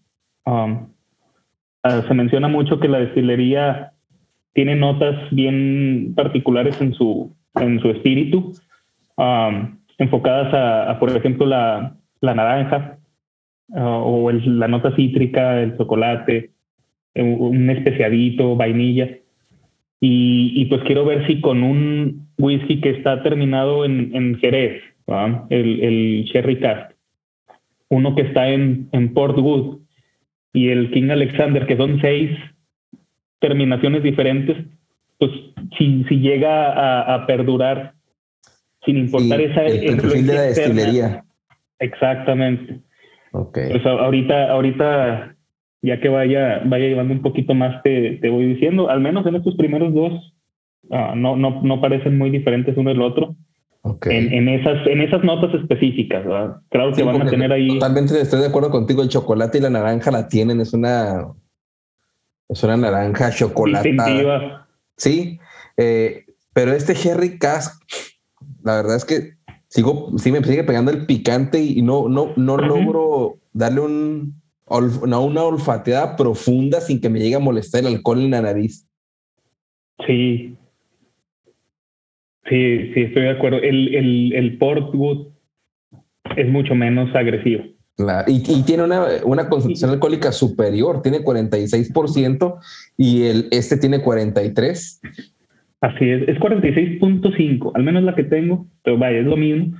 Ah, 0.44 0.86
se 1.82 2.14
menciona 2.14 2.48
mucho 2.48 2.80
que 2.80 2.88
la 2.88 2.98
destilería 2.98 3.92
tiene 4.52 4.74
notas 4.74 5.30
bien 5.30 6.14
particulares 6.16 6.80
en 6.80 6.94
su, 6.94 7.34
en 7.54 7.80
su 7.80 7.90
espíritu 7.90 8.52
enfocadas 9.98 10.52
a, 10.52 10.98
por 10.98 11.10
ejemplo, 11.10 11.46
la, 11.46 11.96
la 12.20 12.34
naranja 12.34 12.98
o 13.68 14.30
la 14.30 14.68
nota 14.68 14.94
cítrica, 14.94 15.60
el 15.62 15.76
chocolate, 15.76 16.50
un 17.14 17.70
especiadito, 17.70 18.56
vainilla. 18.56 19.08
Y, 20.00 20.52
y, 20.54 20.66
pues 20.66 20.82
quiero 20.82 21.06
ver 21.06 21.26
si 21.26 21.40
con 21.40 21.62
un 21.62 22.28
whisky 22.36 22.80
que 22.80 22.90
está 22.90 23.22
terminado 23.22 23.84
en, 23.84 24.14
en 24.14 24.36
Jerez, 24.38 24.82
el, 25.48 25.80
el 25.80 26.24
Sherry 26.24 26.60
Cast, 26.60 26.92
uno 27.88 28.14
que 28.14 28.22
está 28.22 28.48
en, 28.48 28.88
en 28.92 29.12
Port 29.14 29.38
Wood 29.38 29.78
y 30.52 30.68
el 30.68 30.90
King 30.90 31.10
Alexander, 31.10 31.66
que 31.66 31.76
son 31.76 32.00
seis 32.00 32.30
terminaciones 33.40 34.02
diferentes, 34.02 34.56
pues 35.18 35.30
si, 35.78 36.04
si 36.04 36.16
llega 36.20 36.72
a, 36.72 37.14
a 37.14 37.26
perdurar 37.26 37.92
sin 38.84 38.96
importar 38.98 39.40
esa 39.40 39.64
el 39.64 39.96
perfil 39.96 40.26
de 40.26 40.34
la 40.34 40.42
destilería. 40.42 41.24
Exactamente. 41.78 42.80
Okay. 43.32 43.70
Pues 43.70 43.84
ahorita, 43.84 44.50
ahorita, 44.50 45.36
ya 45.82 46.00
que 46.00 46.08
vaya, 46.08 46.62
vaya 46.64 46.86
llevando 46.86 47.12
un 47.12 47.22
poquito 47.22 47.54
más, 47.54 47.82
te, 47.82 48.12
te 48.22 48.30
voy 48.30 48.46
diciendo, 48.46 48.88
al 48.88 49.00
menos 49.00 49.26
en 49.26 49.34
estos 49.36 49.56
primeros 49.56 49.92
dos, 49.92 50.34
ah, 50.90 51.14
no, 51.14 51.36
no, 51.36 51.60
no 51.62 51.80
parecen 51.80 52.16
muy 52.16 52.30
diferentes 52.30 52.76
uno 52.76 52.90
del 52.90 53.02
otro. 53.02 53.36
Okay. 53.88 54.16
En, 54.16 54.32
en, 54.32 54.48
esas, 54.48 54.86
en 54.86 55.00
esas 55.00 55.22
notas 55.22 55.54
específicas, 55.54 56.24
¿verdad? 56.24 56.56
Claro 56.70 56.92
que 56.92 57.02
van 57.02 57.22
a 57.22 57.30
tener 57.30 57.52
ahí. 57.52 57.68
Totalmente 57.68 58.20
estoy 58.20 58.40
de 58.40 58.46
acuerdo 58.46 58.70
contigo. 58.70 59.02
El 59.02 59.08
chocolate 59.08 59.58
y 59.58 59.60
la 59.60 59.70
naranja 59.70 60.10
la 60.10 60.28
tienen, 60.28 60.60
es 60.60 60.72
una, 60.72 61.26
es 62.48 62.62
una 62.64 62.76
naranja 62.76 63.30
chocolatada. 63.30 64.66
Sí, 64.96 65.38
eh, 65.76 66.24
pero 66.52 66.72
este 66.72 66.94
Jerry 66.94 67.38
Cask 67.38 67.82
la 68.66 68.76
verdad 68.76 68.96
es 68.96 69.04
que 69.04 69.36
sigo, 69.68 70.10
sí 70.18 70.32
me 70.32 70.42
sigue 70.42 70.64
pegando 70.64 70.90
el 70.90 71.06
picante 71.06 71.60
y 71.60 71.82
no, 71.82 72.08
no, 72.08 72.32
no 72.36 72.56
logro 72.56 73.38
darle 73.52 73.80
un, 73.80 74.42
una 74.66 75.42
olfateada 75.44 76.16
profunda 76.16 76.80
sin 76.80 77.00
que 77.00 77.08
me 77.08 77.20
llegue 77.20 77.36
a 77.36 77.40
molestar 77.40 77.82
el 77.82 77.94
alcohol 77.94 78.20
en 78.20 78.32
la 78.32 78.42
nariz. 78.42 78.86
Sí. 80.04 80.56
Sí, 82.48 82.92
sí, 82.94 83.02
estoy 83.02 83.22
de 83.22 83.30
acuerdo. 83.30 83.58
El, 83.58 83.94
el, 83.94 84.32
el 84.32 84.58
Portwood 84.58 85.28
es 86.36 86.48
mucho 86.48 86.74
menos 86.74 87.14
agresivo. 87.14 87.64
y, 88.26 88.36
y, 88.36 88.62
tiene 88.64 88.84
una, 88.84 89.04
una 89.24 89.48
concentración 89.48 89.90
alcohólica 89.90 90.32
superior, 90.32 91.02
tiene 91.02 91.20
46% 91.20 92.56
y 92.96 93.24
el, 93.24 93.48
este 93.50 93.76
tiene 93.76 94.02
43%. 94.02 95.00
Así 95.80 96.08
es, 96.08 96.28
es 96.28 96.38
46.5, 96.38 97.72
al 97.74 97.82
menos 97.82 98.02
la 98.02 98.14
que 98.14 98.24
tengo, 98.24 98.66
pero 98.82 98.98
vaya, 98.98 99.18
es 99.18 99.26
lo 99.26 99.36
mismo. 99.36 99.78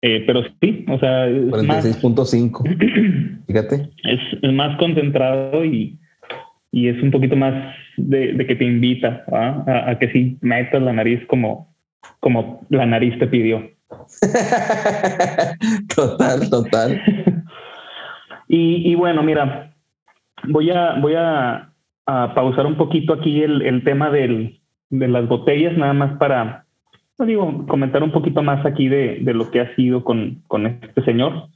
Eh, 0.00 0.22
pero 0.26 0.44
sí, 0.60 0.84
o 0.88 0.98
sea, 0.98 1.28
46.5. 1.28 3.42
Fíjate. 3.46 3.90
Es, 4.04 4.52
más 4.52 4.78
concentrado 4.78 5.64
y, 5.64 5.98
y, 6.70 6.88
es 6.88 7.02
un 7.02 7.10
poquito 7.10 7.34
más 7.34 7.74
de, 7.96 8.34
de 8.34 8.46
que 8.46 8.54
te 8.54 8.64
invita 8.64 9.24
a, 9.32 9.90
a, 9.90 9.98
que 9.98 10.10
sí 10.12 10.38
metas 10.40 10.82
la 10.82 10.92
nariz 10.92 11.20
como, 11.26 11.74
como 12.20 12.66
la 12.70 12.86
nariz 12.86 13.18
te 13.18 13.26
pidió. 13.26 13.70
total, 15.94 16.50
total. 16.50 17.02
y, 18.48 18.90
y, 18.90 18.94
bueno, 18.94 19.22
mira, 19.22 19.74
voy 20.44 20.70
a, 20.70 20.94
voy 21.00 21.14
a, 21.14 21.72
a 22.06 22.34
pausar 22.34 22.66
un 22.66 22.76
poquito 22.76 23.12
aquí 23.12 23.42
el, 23.42 23.62
el 23.62 23.84
tema 23.84 24.10
del, 24.10 24.60
de 24.90 25.08
las 25.08 25.28
botellas, 25.28 25.76
nada 25.76 25.92
más 25.92 26.18
para, 26.18 26.64
no 27.18 27.26
digo, 27.26 27.66
comentar 27.66 28.02
un 28.02 28.12
poquito 28.12 28.42
más 28.42 28.64
aquí 28.64 28.88
de, 28.88 29.18
de 29.20 29.34
lo 29.34 29.50
que 29.50 29.60
ha 29.60 29.74
sido 29.74 30.04
con, 30.04 30.42
con 30.46 30.66
este 30.66 31.02
señor. 31.04 31.48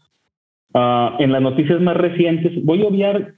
Uh, 0.74 1.18
en 1.18 1.32
las 1.32 1.42
noticias 1.42 1.80
más 1.82 1.96
recientes, 1.96 2.52
voy 2.64 2.82
a 2.82 2.86
obviar 2.86 3.34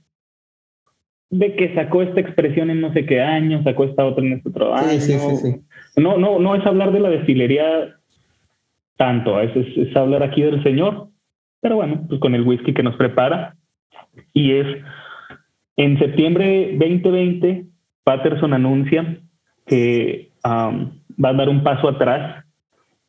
de 1.39 1.57
que 1.57 1.75
sacó 1.75 2.03
esta 2.03 2.21
expresión 2.21 2.71
en 2.71 2.81
no 2.81 2.93
sé 2.93 3.07
qué 3.07 3.21
año, 3.21 3.63
sacó 3.65 3.85
esta 3.85 4.05
otra 4.05 4.25
en 4.25 4.35
este 4.35 4.51
otro 4.51 4.73
año. 4.73 5.01
Sí, 5.01 5.19
sí, 5.19 5.37
sí, 5.37 6.01
no, 6.01 6.17
no, 6.17 6.39
no 6.39 6.55
es 6.55 6.65
hablar 6.65 6.93
de 6.93 7.01
la 7.01 7.11
destilería 7.11 7.97
tanto, 8.97 9.41
es, 9.41 9.55
es, 9.57 9.77
es 9.77 9.97
hablar 9.97 10.23
aquí 10.23 10.43
del 10.43 10.63
señor, 10.63 11.09
pero 11.61 11.77
bueno, 11.77 12.05
pues 12.09 12.21
con 12.21 12.37
el 12.37 12.43
whisky 12.43 12.73
que 12.73 12.85
nos 12.85 12.95
prepara. 12.95 13.57
Y 14.33 14.53
es 14.53 14.67
en 15.77 15.99
septiembre 15.99 16.77
2020, 16.79 17.67
Patterson 18.05 18.53
anuncia 18.53 19.19
que 19.67 20.31
um, 20.45 20.93
va 21.23 21.31
a 21.31 21.35
dar 21.35 21.49
un 21.49 21.65
paso 21.65 21.89
atrás 21.89 22.45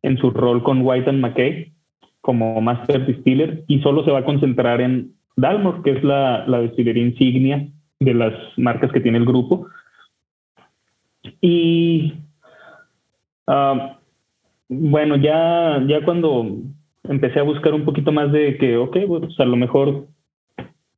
en 0.01 0.17
su 0.17 0.31
rol 0.31 0.63
con 0.63 0.81
White 0.81 1.11
and 1.11 1.19
McKay 1.19 1.73
como 2.21 2.59
Master 2.59 3.05
Distiller 3.05 3.63
y 3.67 3.81
solo 3.81 4.03
se 4.03 4.09
va 4.09 4.19
a 4.19 4.25
concentrar 4.25 4.81
en 4.81 5.13
Dalmor, 5.35 5.83
que 5.83 5.91
es 5.91 6.03
la, 6.03 6.47
la 6.47 6.61
destilería 6.61 7.03
insignia 7.03 7.67
de 7.99 8.13
las 8.13 8.33
marcas 8.57 8.91
que 8.91 8.99
tiene 8.99 9.17
el 9.17 9.25
grupo. 9.25 9.67
Y 11.41 12.13
um, 13.47 13.79
bueno, 14.69 15.15
ya, 15.15 15.83
ya 15.87 16.03
cuando 16.03 16.57
empecé 17.03 17.39
a 17.39 17.43
buscar 17.43 17.73
un 17.73 17.85
poquito 17.85 18.11
más 18.11 18.31
de 18.31 18.57
que, 18.57 18.77
ok, 18.77 18.97
pues 19.07 19.39
a 19.39 19.45
lo 19.45 19.55
mejor 19.55 20.07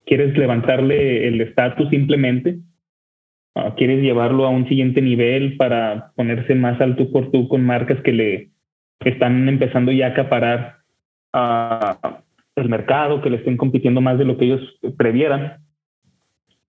quieres 0.05 0.37
levantarle 0.37 1.27
el 1.27 1.41
estatus 1.41 1.89
simplemente, 1.89 2.59
Ah, 3.59 3.73
quieres 3.75 4.03
llevarlo 4.03 4.45
a 4.45 4.49
un 4.49 4.67
siguiente 4.67 5.01
nivel 5.01 5.57
para 5.57 6.11
ponerse 6.15 6.53
más 6.53 6.79
alto 6.79 7.11
por 7.11 7.31
tú 7.31 7.47
con 7.47 7.65
marcas 7.65 7.99
que 8.03 8.11
le 8.11 8.51
están 8.99 9.49
empezando 9.49 9.91
ya 9.91 10.05
a 10.05 10.09
acaparar 10.09 10.75
uh, 11.33 12.19
el 12.55 12.69
mercado, 12.69 13.19
que 13.19 13.31
le 13.31 13.37
estén 13.37 13.57
compitiendo 13.57 13.99
más 13.99 14.19
de 14.19 14.25
lo 14.25 14.37
que 14.37 14.45
ellos 14.45 14.61
previeran. 14.95 15.57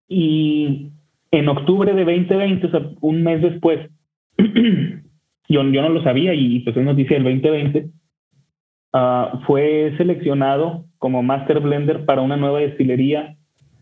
Y 0.09 0.91
en 1.31 1.49
octubre 1.49 1.93
de 1.93 2.05
2020, 2.05 2.67
o 2.67 2.71
sea, 2.71 2.91
un 3.01 3.23
mes 3.23 3.43
después, 3.43 3.91
yo, 4.39 5.63
yo 5.63 5.83
no 5.83 5.89
lo 5.89 6.03
sabía 6.03 6.35
y 6.35 6.61
pues 6.61 6.77
es 6.77 6.85
noticia 6.85 7.19
del 7.19 7.25
2020, 7.25 7.91
uh, 8.95 9.39
fue 9.47 9.95
seleccionado 9.99 10.85
como 10.99 11.23
Master 11.23 11.61
Blender 11.61 12.05
para 12.05 12.23
una 12.23 12.37
nueva 12.37 12.61
destilería 12.61 13.37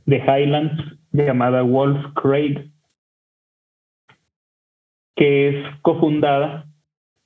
de 0.04 0.18
Highlands 0.18 0.82
llamada 1.12 1.62
Wolf 1.62 1.98
Craig 2.14 2.70
que 5.16 5.48
es 5.48 5.80
cofundada 5.80 6.66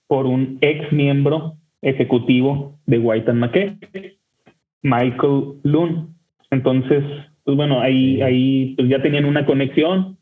por 0.07 0.27
un 0.27 0.59
ex 0.61 0.91
miembro 0.93 1.57
ejecutivo 1.83 2.79
de 2.87 2.99
White 2.99 3.31
and 3.31 3.41
McKay, 3.41 3.79
Michael 4.83 5.61
Loon. 5.65 6.15
Entonces, 6.51 7.05
pues 7.51 7.57
bueno, 7.57 7.81
ahí, 7.81 8.23
ahí 8.23 8.75
pues 8.77 8.89
ya 8.89 9.03
tenían 9.03 9.25
una 9.25 9.45
conexión, 9.45 10.19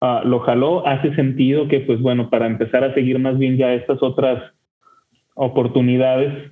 uh, 0.00 0.26
lo 0.26 0.40
jaló, 0.40 0.84
hace 0.84 1.14
sentido 1.14 1.68
que 1.68 1.78
pues 1.78 2.00
bueno, 2.00 2.30
para 2.30 2.48
empezar 2.48 2.82
a 2.82 2.92
seguir 2.94 3.20
más 3.20 3.38
bien 3.38 3.56
ya 3.56 3.74
estas 3.74 4.02
otras 4.02 4.42
oportunidades, 5.36 6.50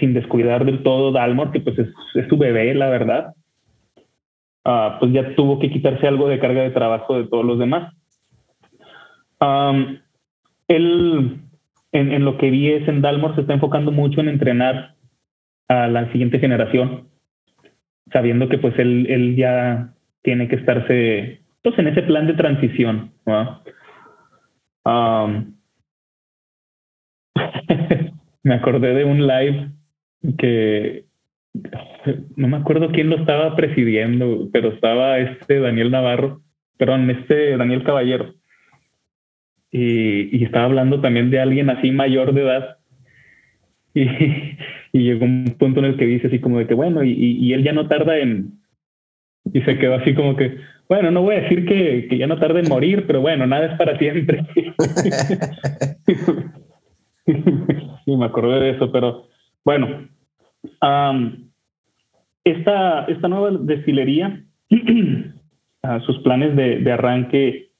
sin 0.00 0.14
descuidar 0.14 0.64
del 0.64 0.82
todo 0.82 1.12
Dalmor, 1.12 1.52
que 1.52 1.60
pues 1.60 1.78
es, 1.78 1.86
es 2.16 2.26
su 2.28 2.36
bebé, 2.36 2.74
la 2.74 2.88
verdad, 2.88 3.34
uh, 4.64 4.98
pues 4.98 5.12
ya 5.12 5.36
tuvo 5.36 5.60
que 5.60 5.70
quitarse 5.70 6.08
algo 6.08 6.26
de 6.26 6.40
carga 6.40 6.62
de 6.62 6.70
trabajo 6.70 7.18
de 7.18 7.28
todos 7.28 7.44
los 7.44 7.60
demás. 7.60 7.94
Um, 9.40 9.98
él, 10.66 11.38
en, 11.92 12.10
en, 12.10 12.24
lo 12.24 12.36
que 12.36 12.50
vi 12.50 12.72
es 12.72 12.88
en 12.88 13.00
Dalmor, 13.00 13.36
se 13.36 13.42
está 13.42 13.52
enfocando 13.52 13.92
mucho 13.92 14.20
en 14.20 14.28
entrenar 14.28 14.96
a 15.68 15.86
la 15.86 16.10
siguiente 16.10 16.40
generación, 16.40 17.06
sabiendo 18.12 18.48
que 18.48 18.58
pues 18.58 18.78
él, 18.78 19.06
él 19.08 19.36
ya 19.36 19.92
tiene 20.22 20.48
que 20.48 20.56
estarse 20.56 21.40
pues 21.62 21.78
en 21.78 21.88
ese 21.88 22.02
plan 22.02 22.26
de 22.26 22.34
transición. 22.34 23.12
me 28.42 28.54
acordé 28.54 28.94
de 28.94 29.04
un 29.04 29.26
live 29.26 29.70
que 30.38 31.04
no 32.36 32.48
me 32.48 32.56
acuerdo 32.56 32.90
quién 32.90 33.10
lo 33.10 33.16
estaba 33.16 33.54
presidiendo, 33.56 34.48
pero 34.52 34.70
estaba 34.70 35.18
este 35.18 35.60
Daniel 35.60 35.90
Navarro, 35.90 36.40
perdón, 36.76 37.10
este 37.10 37.56
Daniel 37.56 37.84
Caballero. 37.84 38.34
Y, 39.70 40.34
y 40.36 40.44
estaba 40.44 40.64
hablando 40.64 41.00
también 41.00 41.30
de 41.30 41.40
alguien 41.40 41.68
así 41.70 41.90
mayor 41.90 42.32
de 42.32 42.42
edad. 42.42 42.78
Y, 43.94 44.56
y, 44.98 45.04
llegó 45.04 45.24
un 45.24 45.56
punto 45.58 45.80
en 45.80 45.86
el 45.86 45.96
que 45.96 46.06
dice 46.06 46.26
así 46.28 46.40
como 46.40 46.58
de 46.58 46.66
que, 46.66 46.74
bueno, 46.74 47.02
y, 47.04 47.52
él 47.52 47.62
ya 47.62 47.72
no 47.72 47.88
tarda 47.88 48.18
en... 48.18 48.58
Y 49.52 49.62
se 49.62 49.78
quedó 49.78 49.94
así 49.94 50.14
como 50.14 50.36
que, 50.36 50.58
bueno, 50.88 51.10
no 51.10 51.22
voy 51.22 51.36
a 51.36 51.40
decir 51.42 51.64
que, 51.66 52.08
ya 52.18 52.26
no 52.26 52.38
tarda 52.38 52.60
en 52.60 52.68
morir, 52.68 53.04
pero 53.06 53.20
bueno, 53.20 53.46
nada 53.46 53.66
es 53.66 53.78
para 53.78 53.98
siempre. 53.98 54.44
sí, 57.26 58.16
me 58.16 58.24
acordé 58.24 58.60
de 58.60 58.70
eso, 58.70 58.90
pero 58.90 59.28
bueno, 59.64 60.08
um, 60.82 61.48
esta, 62.44 63.04
esta 63.04 63.28
nueva 63.28 63.50
destilería, 63.60 64.42
uh, 64.70 66.00
sus 66.06 66.18
planes 66.20 66.56
de, 66.56 66.90
arranque 66.90 67.70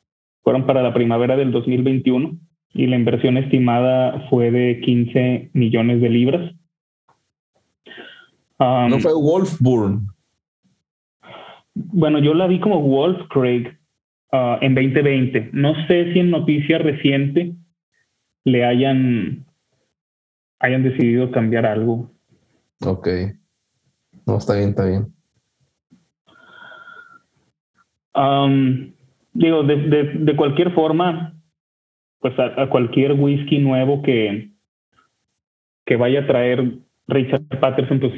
fueron 0.43 0.67
para 0.67 0.83
la 0.83 0.93
primavera 0.93 1.37
del 1.37 1.51
2021 1.51 2.39
y 2.75 2.87
la 2.87 2.97
inversión 2.97 3.39
estimada 3.39 4.27
fue 4.29 4.51
de 4.51 4.81
15 4.81 5.51
millones 5.55 6.01
de 6.01 6.09
libras. 6.11 6.53
Um, 8.59 8.91
no 8.91 8.99
fue 8.99 9.13
Wolfburn. 9.15 10.09
Bueno, 11.75 12.19
yo 12.19 12.35
la 12.35 12.47
vi 12.49 12.59
como 12.59 12.81
Wolf 12.81 13.29
Craig 13.29 13.69
uh, 14.33 14.59
en 14.61 14.75
2020. 14.75 15.51
No 15.53 15.75
sé 15.87 16.13
si 16.13 16.19
en 16.19 16.31
noticia 16.31 16.79
reciente 16.79 17.55
le 18.45 18.65
hayan, 18.65 19.47
hayan 20.59 20.83
decidido 20.83 21.31
cambiar 21.31 21.67
algo. 21.67 22.11
Ok. 22.85 23.09
No, 24.27 24.39
está 24.39 24.57
bien, 24.57 24.71
está 24.71 24.87
bien. 24.87 25.15
Um, 28.15 28.93
digo, 29.33 29.63
de, 29.63 29.77
de, 29.77 30.03
de, 30.15 30.37
cualquier 30.37 30.73
forma, 30.75 31.35
pues 32.19 32.37
a, 32.39 32.63
a, 32.63 32.69
cualquier 32.69 33.13
whisky 33.13 33.59
nuevo 33.59 34.03
que, 34.03 34.51
que 35.87 35.97
vaya 35.97 36.21
a 36.21 36.27
traer 36.27 36.79
Richard 37.07 37.45
Patterson, 37.61 38.01
pues 38.01 38.13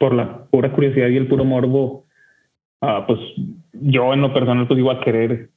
por 0.00 0.14
la 0.14 0.46
pura 0.46 0.72
curiosidad 0.72 1.08
y 1.08 1.18
el 1.18 1.28
puro 1.28 1.44
morbo, 1.44 2.06
uh, 2.80 3.06
pues 3.06 3.20
yo 3.72 4.14
en 4.14 4.22
lo 4.22 4.32
personal 4.32 4.66
pues 4.66 4.80
iba 4.80 4.94
a 4.94 5.00
querer 5.00 5.50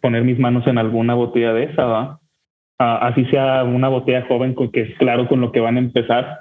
poner 0.00 0.24
mis 0.24 0.38
manos 0.38 0.66
en 0.66 0.78
alguna 0.78 1.12
botella 1.14 1.52
de 1.52 1.64
esa, 1.64 1.84
¿va? 1.84 2.20
Uh, 2.80 3.04
así 3.04 3.26
sea 3.26 3.62
una 3.64 3.88
botella 3.88 4.24
joven 4.26 4.56
que 4.72 4.80
es 4.80 4.96
claro 4.96 5.28
con 5.28 5.42
lo 5.42 5.52
que 5.52 5.60
van 5.60 5.76
a 5.76 5.80
empezar, 5.80 6.38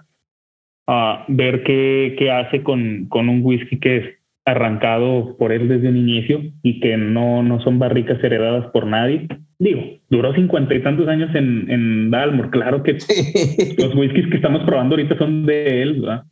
a 0.87 1.25
ver 1.27 1.63
qué, 1.63 2.15
qué 2.17 2.31
hace 2.31 2.63
con, 2.63 3.07
con, 3.09 3.27
un 3.27 3.41
whisky 3.43 3.79
que 3.79 3.97
es 3.97 4.05
arrancado 4.45 5.35
por 5.37 5.51
él 5.51 5.67
desde 5.67 5.89
un 5.89 5.97
inicio 5.97 6.41
y 6.63 6.79
que 6.79 6.95
no, 6.95 7.43
no 7.43 7.59
son 7.61 7.79
barricas 7.79 8.23
heredadas 8.23 8.71
por 8.71 8.87
nadie. 8.87 9.27
Digo, 9.59 9.81
duró 10.09 10.33
cincuenta 10.33 10.73
y 10.73 10.81
tantos 10.81 11.07
años 11.09 11.33
en, 11.35 11.69
en 11.69 12.11
Dalmor. 12.11 12.49
Claro 12.49 12.81
que 12.81 12.93
los 12.93 13.95
whiskies 13.95 14.27
que 14.29 14.37
estamos 14.37 14.63
probando 14.63 14.95
ahorita 14.95 15.17
son 15.17 15.45
de 15.45 15.81
él, 15.81 16.01
¿verdad? 16.01 16.23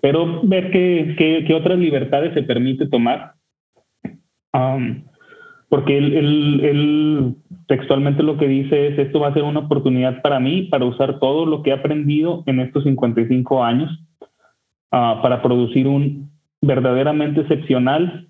Pero 0.00 0.40
ver 0.42 0.70
qué, 0.70 1.14
qué, 1.18 1.44
qué 1.46 1.54
otras 1.54 1.78
libertades 1.78 2.34
se 2.34 2.42
permite 2.42 2.86
tomar. 2.86 3.34
Um, 4.52 5.02
porque 5.68 5.96
él, 5.96 6.12
él, 6.14 6.60
él, 6.64 7.34
textualmente 7.68 8.22
lo 8.22 8.36
que 8.36 8.48
dice 8.48 8.88
es, 8.88 8.98
esto 8.98 9.20
va 9.20 9.28
a 9.28 9.34
ser 9.34 9.44
una 9.44 9.60
oportunidad 9.60 10.22
para 10.22 10.40
mí 10.40 10.62
para 10.62 10.84
usar 10.84 11.20
todo 11.20 11.46
lo 11.46 11.62
que 11.62 11.70
he 11.70 11.72
aprendido 11.72 12.42
en 12.46 12.58
estos 12.58 12.82
55 12.82 13.62
años 13.62 14.00
uh, 14.90 15.22
para 15.22 15.40
producir 15.42 15.86
un 15.86 16.30
verdaderamente 16.60 17.42
excepcional 17.42 18.28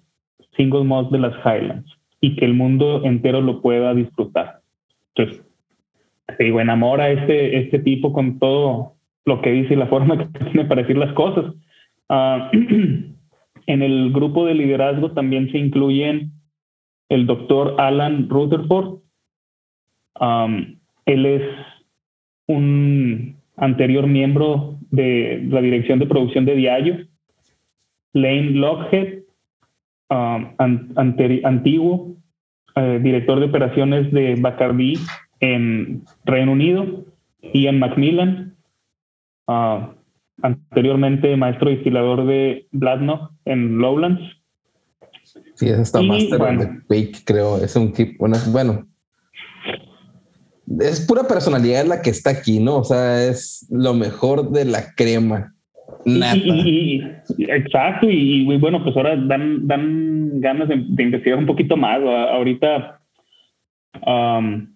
single 0.56 0.84
malt 0.84 1.10
de 1.10 1.18
las 1.18 1.34
Highlands 1.44 1.90
y 2.20 2.36
que 2.36 2.44
el 2.44 2.54
mundo 2.54 3.02
entero 3.04 3.40
lo 3.40 3.62
pueda 3.62 3.94
disfrutar. 3.94 4.60
Entonces, 5.14 5.44
te 6.36 6.44
digo, 6.44 6.60
enamora 6.60 7.04
a 7.04 7.10
este, 7.10 7.58
este 7.58 7.78
tipo 7.78 8.12
con 8.12 8.38
todo 8.38 8.94
lo 9.24 9.40
que 9.40 9.50
dice 9.50 9.74
y 9.74 9.76
la 9.76 9.86
forma 9.86 10.18
que 10.18 10.38
tiene 10.44 10.66
para 10.66 10.82
decir 10.82 10.98
las 10.98 11.12
cosas. 11.14 11.54
Uh, 12.10 12.50
en 13.66 13.82
el 13.82 14.12
grupo 14.12 14.44
de 14.44 14.54
liderazgo 14.54 15.12
también 15.12 15.50
se 15.52 15.58
incluyen 15.58 16.32
el 17.08 17.26
doctor 17.26 17.76
Alan 17.78 18.28
Rutherford. 18.28 18.98
Él 21.06 21.26
es 21.26 21.42
un 22.48 23.36
anterior 23.56 24.08
miembro 24.08 24.76
de 24.90 25.40
la 25.48 25.60
dirección 25.60 26.00
de 26.00 26.06
producción 26.06 26.44
de 26.44 26.56
Diallo. 26.56 26.96
Lane 28.12 28.50
Lockhead, 28.50 29.20
antiguo 31.44 32.16
eh, 32.74 33.00
director 33.02 33.38
de 33.38 33.46
operaciones 33.46 34.12
de 34.12 34.34
Bacardi 34.34 34.98
en 35.38 36.02
Reino 36.24 36.52
Unido. 36.52 37.04
Ian 37.54 37.78
Macmillan, 37.78 38.54
uh, 39.46 39.94
anteriormente 40.42 41.36
maestro 41.36 41.70
destilador 41.70 42.26
de 42.26 42.66
Bladnoch 42.72 43.30
en 43.44 43.78
Lowlands. 43.78 44.22
Sí, 45.54 45.68
es 45.68 45.78
esta 45.78 46.02
Master 46.02 46.38
bueno, 46.38 46.82
Bake, 46.88 47.18
creo. 47.24 47.62
Es 47.62 47.76
un 47.76 47.92
tip, 47.92 48.18
bueno, 48.18 48.36
bueno. 48.48 48.86
Es 50.80 51.04
pura 51.06 51.24
personalidad 51.24 51.84
la 51.84 52.00
que 52.00 52.10
está 52.10 52.30
aquí, 52.30 52.60
¿no? 52.60 52.78
O 52.78 52.84
sea, 52.84 53.26
es 53.26 53.66
lo 53.70 53.92
mejor 53.92 54.50
de 54.50 54.64
la 54.64 54.94
crema. 54.94 55.52
Nata. 56.04 56.36
Y, 56.36 57.02
y, 57.36 57.50
exacto, 57.50 58.08
y, 58.08 58.50
y, 58.50 58.56
bueno, 58.56 58.82
pues 58.82 58.96
ahora 58.96 59.16
dan, 59.16 59.66
dan 59.66 60.40
ganas 60.40 60.68
de, 60.68 60.84
de 60.88 61.02
investigar 61.02 61.38
un 61.38 61.46
poquito 61.46 61.76
más. 61.76 62.00
Ahorita, 62.00 63.00
um, 64.06 64.74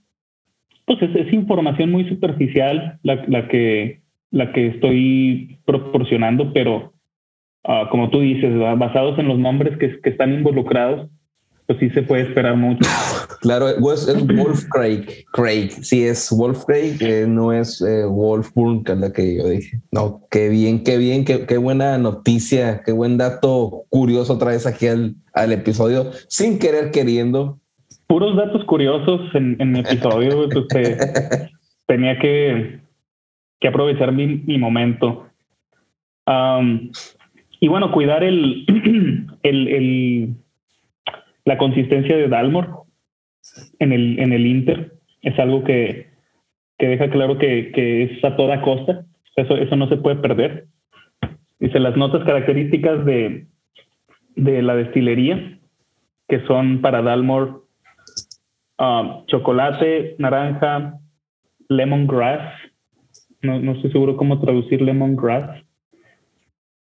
pues 0.85 1.01
es, 1.03 1.15
es, 1.15 1.33
información 1.33 1.91
muy 1.91 2.07
superficial 2.09 2.99
la, 3.03 3.25
la, 3.29 3.49
que, 3.49 4.03
la 4.35 4.53
que 4.53 4.67
estoy 4.67 5.61
proporcionando, 5.65 6.53
pero 6.53 6.93
uh, 7.69 7.89
como 7.89 8.11
tú 8.11 8.21
dices, 8.21 8.53
¿verdad? 8.53 8.77
basados 8.77 9.17
en 9.21 9.29
los 9.29 9.39
nombres 9.39 9.79
que, 9.79 10.01
que, 10.01 10.11
están 10.11 10.35
involucrados, 10.35 11.09
pues 11.67 11.79
sí 11.79 11.89
se 11.91 12.03
puede 12.03 12.25
esperar 12.25 12.57
mucho. 12.57 12.81
Claro, 13.43 13.69
es 13.69 13.79
Wolf 13.79 14.65
Craig, 14.71 15.07
Craig, 15.33 15.71
sí 15.71 16.05
es 16.05 16.31
Wolf 16.37 16.65
Craig, 16.65 16.97
eh, 17.01 17.27
no 17.29 17.53
es 17.53 17.81
eh, 17.81 18.05
Wolf 18.07 18.51
es 18.57 18.99
la 18.99 19.13
que 19.13 19.37
yo 19.37 19.49
dije. 19.49 19.81
No, 19.93 20.23
qué 20.33 20.49
bien, 20.49 20.83
qué 20.83 20.99
bien, 20.99 21.25
qué, 21.25 21.47
qué, 21.47 21.57
buena 21.57 21.97
noticia, 21.97 22.83
qué 22.85 22.91
buen 22.91 23.17
dato 23.17 23.85
curioso 23.89 24.37
traes 24.37 24.67
aquí 24.67 24.89
al, 24.89 25.15
al 25.33 25.53
episodio, 25.53 26.11
sin 26.27 26.59
querer 26.59 26.91
queriendo. 26.91 27.61
Puros 28.09 28.37
datos 28.37 28.65
curiosos 28.65 29.21
en, 29.35 29.57
en 29.61 29.71
mi 29.71 29.79
episodio, 29.79 30.49
pues, 30.49 30.67
eh, 30.75 30.99
tenía 31.87 32.19
que, 32.19 32.84
que 33.65 33.69
aprovechar 33.69 34.13
mi, 34.13 34.59
momento. 34.59 35.27
Y 37.61 37.69
bueno, 37.69 37.93
cuidar 37.93 38.23
el, 39.43 40.37
la 41.47 41.57
consistencia 41.57 42.15
de 42.15 42.29
Dalmor 42.29 42.83
en 43.79 43.95
el, 43.95 44.19
en 44.19 44.35
el 44.35 44.45
Inter 44.45 44.93
es 45.23 45.39
algo 45.39 45.65
que, 45.65 46.09
que 46.77 46.89
deja 46.89 47.09
claro 47.09 47.39
que, 47.39 48.03
es 48.03 48.23
a 48.23 48.37
toda 48.37 48.61
costa. 48.61 49.07
Eso, 49.35 49.57
eso 49.57 49.77
no 49.77 49.89
se 49.89 49.97
puede 49.97 50.17
perder. 50.17 50.67
Dice 51.59 51.81
las 51.81 51.97
notas 51.97 52.23
características 52.25 53.07
de, 53.07 53.47
de 54.37 54.61
la 54.61 54.77
destilería, 54.77 55.59
que 56.29 56.45
son 56.47 56.83
para 56.83 57.01
Dalmor 57.01 57.65
chocolate, 59.27 60.17
naranja, 60.19 60.99
lemongrass, 61.71 62.74
no, 63.45 63.61
no 63.61 63.73
estoy 63.73 63.93
seguro 63.93 64.17
cómo 64.17 64.41
traducir 64.41 64.81
lemongrass, 64.81 65.63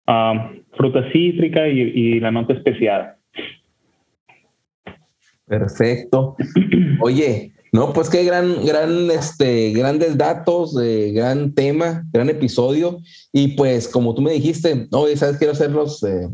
uh, 0.07 0.59
fruta 0.75 1.03
cítrica 1.11 1.67
y, 1.67 2.19
la 2.19 2.31
nota 2.31 2.53
especial. 2.53 3.15
Perfecto. 5.45 6.35
Oye, 7.01 7.53
no, 7.71 7.93
pues 7.93 8.09
qué 8.09 8.23
gran, 8.23 8.65
gran, 8.65 9.09
este, 9.11 9.71
grandes 9.71 10.17
datos, 10.17 10.75
eh, 10.81 11.11
gran 11.13 11.53
tema, 11.53 12.05
gran 12.11 12.29
episodio. 12.29 12.99
Y 13.31 13.49
pues, 13.49 13.87
como 13.87 14.13
tú 14.13 14.21
me 14.21 14.31
dijiste, 14.31 14.87
oye, 14.91 15.15
¿sabes? 15.15 15.37
Quiero 15.37 15.53
hacer 15.53 15.71
los, 15.71 16.03
eh, 16.03 16.29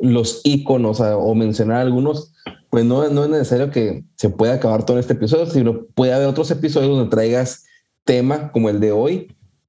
los 0.00 0.40
iconos 0.44 1.00
o 1.00 1.34
mencionar 1.34 1.78
algunos. 1.78 2.32
Pues 2.70 2.84
no, 2.84 3.08
no 3.08 3.24
es 3.24 3.30
necesario 3.30 3.70
que 3.70 4.04
se 4.14 4.30
pueda 4.30 4.54
acabar 4.54 4.86
todo 4.86 4.98
este 4.98 5.14
episodio, 5.14 5.46
sino 5.46 5.86
puede 5.94 6.12
haber 6.12 6.28
otros 6.28 6.50
episodios 6.50 6.96
donde 6.96 7.10
traigas 7.10 7.64
tema 8.04 8.52
como 8.52 8.68
el 8.68 8.78
de 8.78 8.92
hoy 8.92 9.28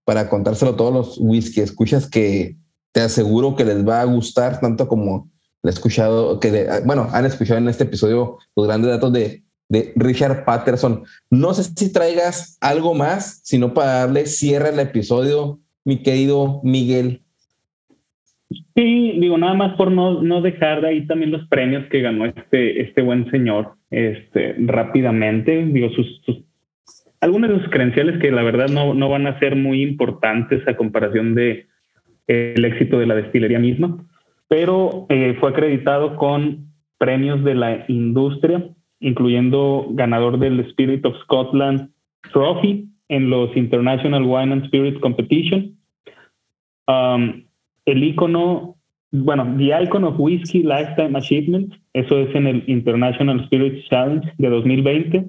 para 0.09 0.27
contárselo 0.27 0.71
a 0.71 0.75
todos 0.75 0.91
los 0.91 1.17
whisky 1.19 1.61
escuchas 1.61 2.09
que 2.09 2.55
te 2.93 3.01
aseguro 3.01 3.55
que 3.55 3.63
les 3.63 3.87
va 3.87 4.01
a 4.01 4.05
gustar 4.05 4.59
tanto 4.59 4.87
como 4.87 5.29
le 5.61 5.69
escuchado, 5.69 6.39
que 6.39 6.67
bueno, 6.83 7.07
han 7.11 7.27
escuchado 7.27 7.59
en 7.59 7.69
este 7.69 7.83
episodio 7.83 8.39
los 8.55 8.65
grandes 8.65 8.89
datos 8.89 9.13
de 9.13 9.43
de 9.69 9.93
Richard 9.95 10.45
Patterson. 10.45 11.03
No 11.29 11.53
sé 11.53 11.63
si 11.63 11.93
traigas 11.93 12.57
algo 12.59 12.95
más, 12.95 13.41
sino 13.43 13.75
para 13.75 13.99
darle 13.99 14.25
cierre 14.25 14.69
al 14.69 14.79
episodio, 14.79 15.59
mi 15.85 16.01
querido 16.01 16.59
Miguel. 16.63 17.21
Sí, 18.75 19.19
digo, 19.19 19.37
nada 19.37 19.53
más 19.53 19.77
por 19.77 19.91
no, 19.91 20.23
no 20.23 20.41
dejar 20.41 20.81
de 20.81 20.87
ahí 20.87 21.05
también 21.05 21.29
los 21.29 21.47
premios 21.49 21.87
que 21.91 22.01
ganó 22.01 22.25
este, 22.25 22.81
este 22.81 23.03
buen 23.03 23.29
señor 23.29 23.73
este, 23.91 24.55
rápidamente. 24.57 25.67
Digo, 25.67 25.89
sus, 25.91 26.41
algunas 27.21 27.49
de 27.49 27.59
sus 27.59 27.69
credenciales 27.69 28.19
que 28.19 28.31
la 28.31 28.43
verdad 28.43 28.69
no, 28.69 28.93
no 28.93 29.09
van 29.09 29.27
a 29.27 29.39
ser 29.39 29.55
muy 29.55 29.81
importantes 29.81 30.67
a 30.67 30.75
comparación 30.75 31.35
de 31.35 31.67
eh, 32.27 32.53
el 32.55 32.65
éxito 32.65 32.99
de 32.99 33.07
la 33.07 33.15
destilería 33.15 33.59
misma, 33.59 34.05
pero 34.47 35.05
eh, 35.09 35.35
fue 35.39 35.49
acreditado 35.49 36.15
con 36.15 36.69
premios 36.97 37.43
de 37.43 37.55
la 37.55 37.85
industria 37.87 38.63
incluyendo 38.99 39.87
ganador 39.91 40.39
del 40.39 40.59
Spirit 40.61 41.05
of 41.05 41.15
Scotland 41.23 41.89
Trophy 42.33 42.87
en 43.07 43.29
los 43.29 43.55
International 43.55 44.23
Wine 44.23 44.53
and 44.53 44.65
Spirits 44.67 44.99
Competition. 44.99 45.77
Um, 46.87 47.43
el 47.85 48.03
icono, 48.03 48.75
bueno, 49.11 49.55
The 49.57 49.83
Icon 49.83 50.03
of 50.03 50.19
Whiskey 50.19 50.63
Lifetime 50.63 51.17
Achievement, 51.17 51.73
eso 51.93 52.19
es 52.19 52.35
en 52.35 52.47
el 52.47 52.63
International 52.67 53.43
Spirits 53.45 53.87
Challenge 53.89 54.27
de 54.37 54.49
2020. 54.49 55.25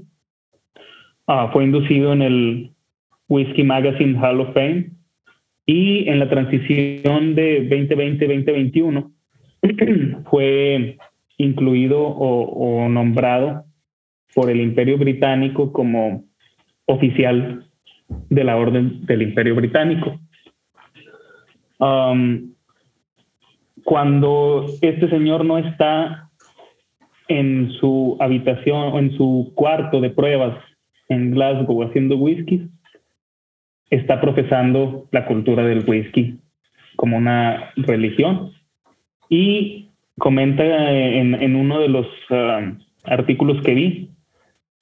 Ah, 1.33 1.49
fue 1.53 1.63
inducido 1.63 2.13
en 2.13 2.23
el 2.23 2.73
Whiskey 3.29 3.63
Magazine 3.63 4.19
Hall 4.19 4.41
of 4.41 4.53
Fame 4.53 4.91
y 5.65 6.09
en 6.09 6.19
la 6.19 6.29
transición 6.29 7.37
de 7.37 7.71
2020-2021 7.71 9.13
fue 10.29 10.99
incluido 11.37 12.03
o, 12.03 12.89
nombrado 12.89 13.65
por 14.35 14.51
el 14.51 14.61
Imperio 14.61 14.99
Británico 14.99 15.73
como 15.73 16.25
oficial 16.87 17.65
de 18.29 18.43
la 18.43 18.57
Orden 18.57 19.07
del 19.07 19.23
Imperio 19.23 19.55
Británico. 19.55 20.19
Um, 21.79 22.55
cuando 23.85 24.67
este 24.83 25.09
señor 25.09 25.45
no 25.45 25.59
está 25.59 26.29
en 27.29 27.71
su 27.79 28.17
habitación 28.19 28.95
o 28.95 28.99
en 28.99 29.17
su 29.17 29.53
cuarto 29.55 30.01
de 30.01 30.11
pruebas 30.11 30.57
en 31.11 31.33
Glasgow 31.33 31.83
haciendo 31.83 32.17
whisky, 32.17 32.69
está 33.91 34.21
profesando 34.21 35.09
la 35.11 35.27
cultura 35.27 35.65
del 35.65 35.85
whisky 35.87 36.39
como 36.97 37.17
una 37.17 37.73
religión 37.77 38.53
y 39.29 39.89
comenta 40.19 40.63
en, 40.93 41.57
uno 41.57 41.81
de 41.81 41.89
los 41.89 42.07
um, 42.31 42.79
artículos 43.05 43.63
que 43.63 43.75
vi 43.75 44.11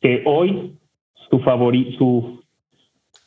que 0.00 0.22
hoy 0.26 0.74
su, 1.30 1.38
su 1.98 2.42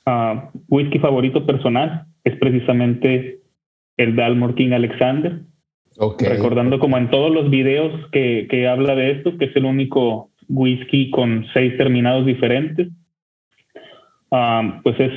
uh, 0.05 0.41
whisky 0.69 0.99
favorito 0.99 1.45
personal 1.45 2.05
es 2.23 2.35
precisamente 2.37 3.39
el 3.97 4.15
Dalmor 4.15 4.55
King 4.55 4.71
Alexander. 4.73 5.41
Recordando 6.19 6.79
como 6.79 6.97
en 6.97 7.09
todos 7.09 7.31
los 7.31 7.49
videos 7.49 7.93
que, 8.11 8.47
que 8.49 8.67
habla 8.67 8.95
de 8.95 9.11
esto, 9.11 9.37
que 9.37 9.45
es 9.45 9.55
el 9.55 9.65
único 9.65 10.30
whisky 10.51 11.09
con 11.11 11.45
seis 11.53 11.77
terminados 11.77 12.25
diferentes. 12.25 12.87
Um, 14.29 14.81
pues 14.83 14.99
es 14.99 15.11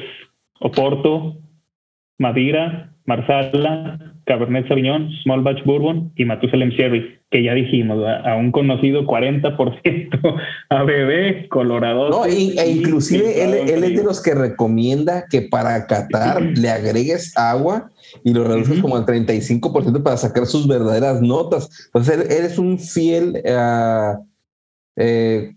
Oporto, 0.61 1.37
Madeira, 2.19 2.93
Marsala, 3.07 3.99
Cabernet 4.27 4.67
Sauvignon, 4.67 5.11
Small 5.23 5.43
Batch 5.43 5.65
Bourbon 5.65 6.13
y 6.17 6.25
Matusalem 6.25 6.71
Sherry, 6.71 7.19
que 7.31 7.43
ya 7.43 7.53
dijimos, 7.53 8.03
a 8.07 8.35
un 8.37 8.51
conocido 8.51 9.05
40% 9.07 10.41
ABB, 10.71 11.49
Colorado. 11.49 12.09
No, 12.09 12.25
e 12.25 12.71
inclusive 12.71 13.43
él, 13.43 13.69
él, 13.69 13.85
es 13.85 13.97
de 13.97 14.03
los 14.03 14.23
que 14.23 14.35
recomienda 14.35 15.27
que 15.29 15.43
para 15.43 15.87
catar 15.87 16.41
le 16.43 16.71
agregues 16.71 17.37
agua 17.37 17.91
y 18.25 18.33
lo 18.33 18.45
reduces 18.45 18.81
como 18.81 18.97
al 18.97 19.05
35% 19.05 20.03
para 20.03 20.17
sacar 20.17 20.47
sus 20.47 20.67
verdaderas 20.67 21.21
notas. 21.21 21.69
Entonces, 21.87 22.31
eres 22.31 22.59
un 22.59 22.79
fiel 22.79 23.43
uh, 23.45 24.25
eh, 24.97 25.55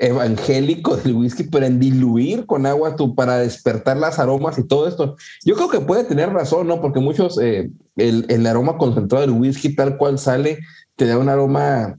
evangélico 0.00 0.96
del 0.96 1.14
whisky, 1.14 1.44
pero 1.44 1.66
en 1.66 1.80
diluir 1.80 2.46
con 2.46 2.66
agua 2.66 2.96
tú 2.96 3.14
para 3.14 3.38
despertar 3.38 3.96
las 3.96 4.18
aromas 4.18 4.58
y 4.58 4.66
todo 4.66 4.86
esto. 4.86 5.16
Yo 5.44 5.56
creo 5.56 5.68
que 5.68 5.80
puede 5.80 6.04
tener 6.04 6.30
razón, 6.30 6.66
¿no? 6.66 6.80
Porque 6.80 7.00
muchos, 7.00 7.38
eh, 7.40 7.70
el, 7.96 8.46
aroma 8.46 8.78
concentrado 8.78 9.26
del 9.26 9.36
whisky 9.36 9.74
tal 9.74 9.96
cual 9.96 10.18
sale, 10.18 10.58
te 10.96 11.06
da 11.06 11.18
un 11.18 11.28
aroma 11.28 11.98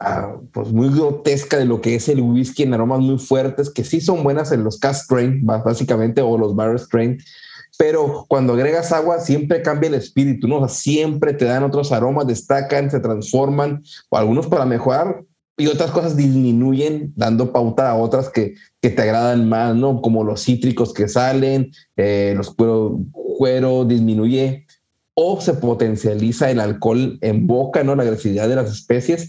ah, 0.00 0.36
pues 0.52 0.72
muy 0.72 0.90
grotesca 0.90 1.58
de 1.58 1.64
lo 1.64 1.80
que 1.80 1.94
es 1.94 2.08
el 2.08 2.20
whisky 2.20 2.64
en 2.64 2.74
aromas 2.74 3.00
muy 3.00 3.18
fuertes, 3.18 3.70
que 3.70 3.84
sí 3.84 4.00
son 4.00 4.22
buenas 4.22 4.52
en 4.52 4.64
los 4.64 4.78
cast 4.78 5.04
strain, 5.04 5.44
básicamente, 5.44 6.20
o 6.20 6.36
los 6.36 6.54
barrel 6.54 6.78
strain. 6.78 7.18
Pero 7.78 8.26
cuando 8.28 8.54
agregas 8.54 8.92
agua 8.92 9.20
siempre 9.20 9.62
cambia 9.62 9.88
el 9.88 9.94
espíritu, 9.94 10.48
¿no? 10.48 10.66
siempre 10.68 11.32
te 11.32 11.44
dan 11.44 11.62
otros 11.62 11.92
aromas, 11.92 12.26
destacan, 12.26 12.90
se 12.90 12.98
transforman, 12.98 13.82
o 14.08 14.16
algunos 14.18 14.48
para 14.48 14.66
mejorar, 14.66 15.22
y 15.58 15.66
otras 15.66 15.90
cosas 15.90 16.16
disminuyen 16.16 17.12
dando 17.16 17.52
pauta 17.52 17.90
a 17.90 17.96
otras 17.96 18.30
que, 18.30 18.54
que 18.80 18.90
te 18.90 19.02
agradan 19.02 19.48
más, 19.48 19.74
¿no? 19.74 20.00
Como 20.00 20.22
los 20.22 20.44
cítricos 20.44 20.94
que 20.94 21.08
salen, 21.08 21.72
eh, 21.96 22.32
los 22.36 22.54
cuero, 22.54 23.00
cuero 23.12 23.84
disminuye 23.84 24.66
o 25.14 25.40
se 25.40 25.54
potencializa 25.54 26.48
el 26.48 26.60
alcohol 26.60 27.18
en 27.22 27.48
boca, 27.48 27.82
¿no? 27.82 27.96
La 27.96 28.04
agresividad 28.04 28.48
de 28.48 28.54
las 28.54 28.70
especies. 28.70 29.28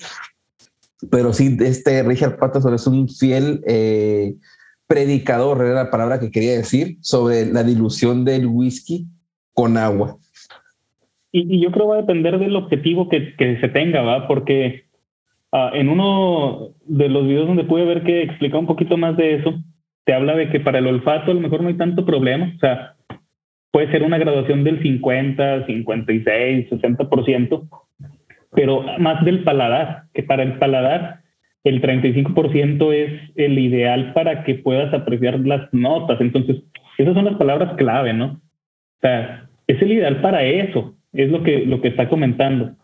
Pero 1.10 1.34
sí, 1.34 1.58
este 1.62 2.04
Richard 2.04 2.38
Patterson 2.38 2.76
es 2.76 2.86
un 2.86 3.10
fiel 3.10 3.62
eh, 3.66 4.36
predicador, 4.86 5.66
era 5.66 5.74
la 5.74 5.90
palabra 5.90 6.20
que 6.20 6.30
quería 6.30 6.52
decir, 6.52 6.98
sobre 7.02 7.48
la 7.48 7.64
dilución 7.64 8.24
del 8.24 8.46
whisky 8.46 9.08
con 9.54 9.78
agua. 9.78 10.18
Y, 11.32 11.60
yo 11.60 11.72
creo 11.72 11.86
que 11.86 11.90
va 11.90 11.96
a 11.96 12.02
depender 12.02 12.38
del 12.38 12.56
objetivo 12.56 13.10
que, 13.10 13.36
que 13.36 13.60
se 13.60 13.70
tenga, 13.70 14.02
¿va? 14.02 14.28
Porque 14.28 14.89
Ah, 15.52 15.72
en 15.74 15.90
uno 15.90 16.70
de 16.86 17.10
los 17.10 17.26
videos 17.26 17.48
donde 17.48 17.64
pude 17.64 17.86
ver 17.86 18.04
que 18.04 18.22
explica 18.22 18.58
un 18.58 18.68
poquito 18.68 18.98
más 18.98 19.18
de 19.18 19.36
eso, 19.36 19.56
te 20.06 20.14
habla 20.14 20.36
de 20.36 20.50
que 20.50 20.60
para 20.60 20.80
el 20.80 20.88
olfato 20.88 21.32
a 21.32 21.34
lo 21.34 21.42
mejor 21.42 21.62
no 21.62 21.70
hay 21.70 21.78
tanto 21.78 22.06
problema. 22.06 22.54
O 22.56 22.60
sea, 22.60 22.96
puede 23.72 23.92
ser 23.92 24.04
una 24.04 24.18
graduación 24.18 24.64
del 24.64 24.82
50, 24.82 25.66
56, 25.66 26.70
60%, 26.70 27.70
pero 28.52 28.86
más 29.00 29.24
del 29.26 29.44
paladar, 29.44 30.04
que 30.14 30.24
para 30.24 30.44
el 30.44 30.58
paladar 30.58 31.22
el 31.64 31.82
35% 31.82 32.94
es 32.94 33.32
el 33.36 33.60
ideal 33.60 34.14
para 34.14 34.44
que 34.44 34.56
puedas 34.56 34.94
apreciar 34.94 35.40
las 35.40 35.72
notas. 35.74 36.22
Entonces, 36.22 36.64
esas 36.98 37.14
son 37.14 37.26
las 37.26 37.36
palabras 37.36 37.76
clave, 37.76 38.14
¿no? 38.14 38.26
O 38.26 39.02
sea, 39.02 39.50
es 39.68 39.82
el 39.82 39.92
ideal 39.92 40.22
para 40.22 40.44
eso, 40.44 40.96
es 41.14 41.30
lo 41.30 41.44
que, 41.44 41.66
lo 41.66 41.82
que 41.82 41.90
está 41.90 42.10
comentando. 42.10 42.76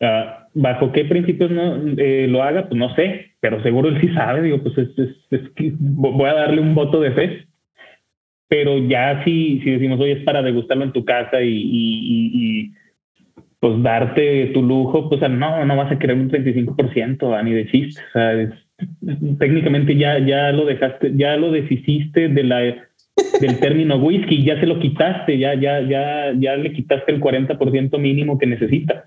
Uh, 0.00 0.45
bajo 0.56 0.90
qué 0.90 1.04
principios 1.04 1.50
no, 1.50 1.76
eh, 1.98 2.26
lo 2.28 2.42
haga, 2.42 2.68
pues 2.68 2.78
no 2.78 2.94
sé, 2.94 3.32
pero 3.40 3.62
seguro 3.62 3.90
él 3.90 4.00
sí 4.00 4.08
sabe, 4.14 4.42
digo, 4.42 4.62
pues 4.62 4.76
es, 4.78 4.88
es, 5.30 5.72
voy 5.78 6.28
a 6.28 6.34
darle 6.34 6.62
un 6.62 6.74
voto 6.74 7.00
de 7.00 7.12
fe. 7.12 7.46
Pero 8.48 8.78
ya 8.78 9.22
si, 9.24 9.60
si 9.60 9.70
decimos, 9.70 10.00
oye, 10.00 10.12
es 10.12 10.24
para 10.24 10.40
degustarlo 10.40 10.84
en 10.84 10.92
tu 10.92 11.04
casa 11.04 11.42
y, 11.42 11.50
y, 11.52 12.72
pues 13.58 13.82
darte 13.82 14.46
tu 14.54 14.62
lujo, 14.62 15.08
pues 15.08 15.20
no, 15.28 15.64
no 15.64 15.76
vas 15.76 15.90
a 15.90 15.98
querer 15.98 16.16
un 16.16 16.30
35%, 16.30 17.44
ni 17.44 17.52
de 17.52 17.66
chiste. 17.66 18.00
O 18.08 18.12
sea, 18.12 18.50
técnicamente 19.38 19.96
ya, 19.96 20.18
ya 20.20 20.52
lo 20.52 20.64
dejaste, 20.64 21.12
ya 21.16 21.36
lo 21.36 21.50
deshiciste 21.50 22.28
de 22.28 22.44
la, 22.44 22.60
del 22.60 23.58
término 23.58 23.96
whisky, 23.96 24.44
ya 24.44 24.60
se 24.60 24.66
lo 24.66 24.78
quitaste, 24.78 25.38
ya, 25.38 25.54
ya, 25.54 25.80
ya, 25.80 26.32
ya 26.38 26.56
le 26.56 26.72
quitaste 26.72 27.12
el 27.12 27.20
40% 27.20 27.98
mínimo 27.98 28.38
que 28.38 28.46
necesitas. 28.46 29.04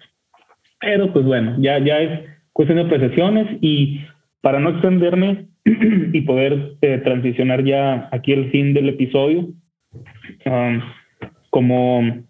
Pero 0.79 1.11
pues 1.11 1.25
bueno, 1.25 1.55
ya, 1.59 1.79
ya 1.79 1.99
es 1.99 2.29
cuestión 2.53 2.77
de 2.77 2.85
apreciaciones 2.85 3.47
y 3.61 4.01
para 4.41 4.59
no 4.59 4.69
extenderme 4.69 5.47
y 6.13 6.21
poder 6.21 6.73
eh, 6.81 6.99
transicionar 7.03 7.63
ya 7.63 8.09
aquí 8.11 8.31
el 8.31 8.49
fin 8.51 8.73
del 8.73 8.89
episodio, 8.89 9.49
um, 10.45 10.81
como 11.49 12.23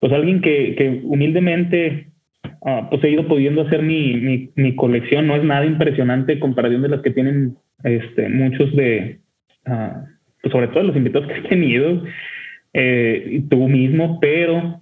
pues 0.00 0.12
alguien 0.12 0.40
que, 0.40 0.74
que 0.76 1.00
humildemente 1.02 2.08
uh, 2.60 2.88
pues 2.90 3.02
he 3.04 3.10
ido 3.10 3.26
pudiendo 3.26 3.62
hacer 3.62 3.82
mi, 3.82 4.14
mi, 4.14 4.50
mi, 4.54 4.76
colección. 4.76 5.26
No 5.26 5.36
es 5.36 5.44
nada 5.44 5.64
impresionante 5.64 6.38
comparación 6.38 6.82
de 6.82 6.88
las 6.88 7.00
que 7.00 7.10
tienen 7.10 7.56
este, 7.82 8.28
muchos 8.28 8.74
de, 8.76 9.20
uh, 9.66 10.04
pues 10.42 10.52
sobre 10.52 10.68
todo 10.68 10.84
los 10.84 10.96
invitados 10.96 11.28
que 11.28 11.38
he 11.38 11.42
tenido 11.42 12.02
eh, 12.74 13.42
tú 13.48 13.68
mismo, 13.68 14.18
pero 14.20 14.80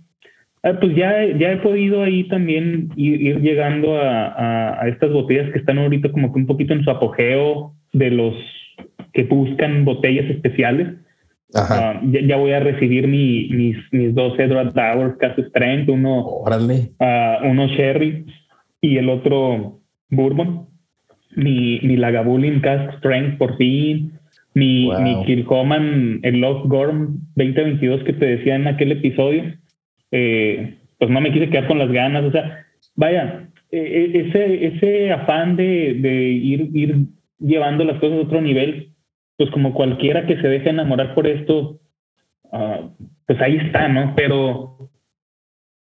uh, 0.66 0.80
pues 0.80 0.96
ya, 0.96 1.26
ya 1.38 1.52
he 1.52 1.56
podido 1.58 2.02
ahí 2.02 2.24
también 2.28 2.90
ir, 2.96 3.20
ir 3.20 3.40
llegando 3.40 3.96
a, 3.96 4.26
a, 4.26 4.82
a, 4.82 4.88
estas 4.88 5.12
botellas 5.12 5.50
que 5.52 5.58
están 5.58 5.78
ahorita 5.78 6.10
como 6.12 6.32
que 6.32 6.40
un 6.40 6.46
poquito 6.46 6.74
en 6.74 6.84
su 6.84 6.90
apogeo 6.90 7.74
de 7.92 8.10
los 8.10 8.34
que 9.12 9.24
buscan 9.24 9.84
botellas 9.84 10.28
especiales. 10.30 10.88
Uh, 11.54 12.10
ya, 12.10 12.20
ya, 12.26 12.36
voy 12.36 12.52
a 12.52 12.60
recibir 12.60 13.06
mi, 13.06 13.48
mis, 13.48 13.76
mis 13.92 14.14
dos 14.14 14.38
Edward 14.38 14.74
Towers 14.74 15.16
Cast 15.18 15.38
Strength, 15.38 15.88
uno, 15.88 16.42
uh, 17.00 17.46
uno 17.48 17.68
Sherry 17.68 18.26
y 18.80 18.98
el 18.98 19.08
otro 19.08 19.80
Bourbon. 20.10 20.66
Mi, 21.34 21.80
mi 21.82 21.96
Lagavulin 21.96 22.60
Cast 22.60 22.98
Strength 22.98 23.38
por 23.38 23.56
fin. 23.56 24.12
Mi, 24.54 24.86
wow. 24.86 25.00
mi 25.00 25.24
Kilhoman, 25.24 26.20
el 26.22 26.40
Lost 26.40 26.66
Gorm 26.66 27.20
2022 27.36 28.04
que 28.04 28.12
te 28.14 28.26
decía 28.26 28.56
en 28.56 28.66
aquel 28.66 28.92
episodio. 28.92 29.44
Eh, 30.10 30.78
pues 30.98 31.10
no 31.10 31.20
me 31.20 31.32
quise 31.32 31.50
quedar 31.50 31.66
con 31.68 31.78
las 31.78 31.90
ganas. 31.90 32.24
O 32.24 32.32
sea, 32.32 32.66
vaya, 32.94 33.48
eh, 33.70 34.26
ese, 34.26 34.66
ese 34.66 35.12
afán 35.12 35.56
de, 35.56 35.94
de 35.94 36.22
ir, 36.30 36.70
ir 36.74 36.96
llevando 37.38 37.84
las 37.84 37.98
cosas 37.98 38.18
a 38.18 38.22
otro 38.22 38.40
nivel 38.40 38.92
pues 39.36 39.50
como 39.50 39.74
cualquiera 39.74 40.26
que 40.26 40.40
se 40.40 40.48
deje 40.48 40.70
enamorar 40.70 41.14
por 41.14 41.26
esto, 41.26 41.80
uh, 42.44 42.90
pues 43.26 43.40
ahí 43.40 43.56
está, 43.56 43.88
¿no? 43.88 44.14
Pero 44.16 44.90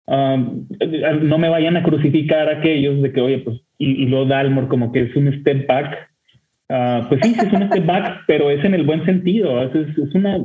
uh, 0.05 0.37
no 1.21 1.37
me 1.37 1.49
vayan 1.49 1.77
a 1.77 1.83
crucificar 1.83 2.49
aquellos 2.49 3.01
de 3.01 3.11
que, 3.11 3.21
oye, 3.21 3.39
pues, 3.39 3.61
y, 3.77 4.03
y 4.03 4.05
lo 4.05 4.25
Dalmor 4.25 4.67
como 4.67 4.91
que 4.91 5.01
es 5.01 5.15
un 5.15 5.33
step 5.41 5.67
back. 5.67 6.09
Uh, 6.69 7.07
pues 7.09 7.21
sí, 7.23 7.35
es 7.35 7.51
un 7.51 7.67
step 7.67 7.85
back, 7.85 8.23
pero 8.27 8.51
es 8.51 8.63
en 8.63 8.75
el 8.75 8.83
buen 8.83 9.03
sentido. 9.05 9.63
Es, 9.63 9.97
es 9.97 10.13
una, 10.13 10.37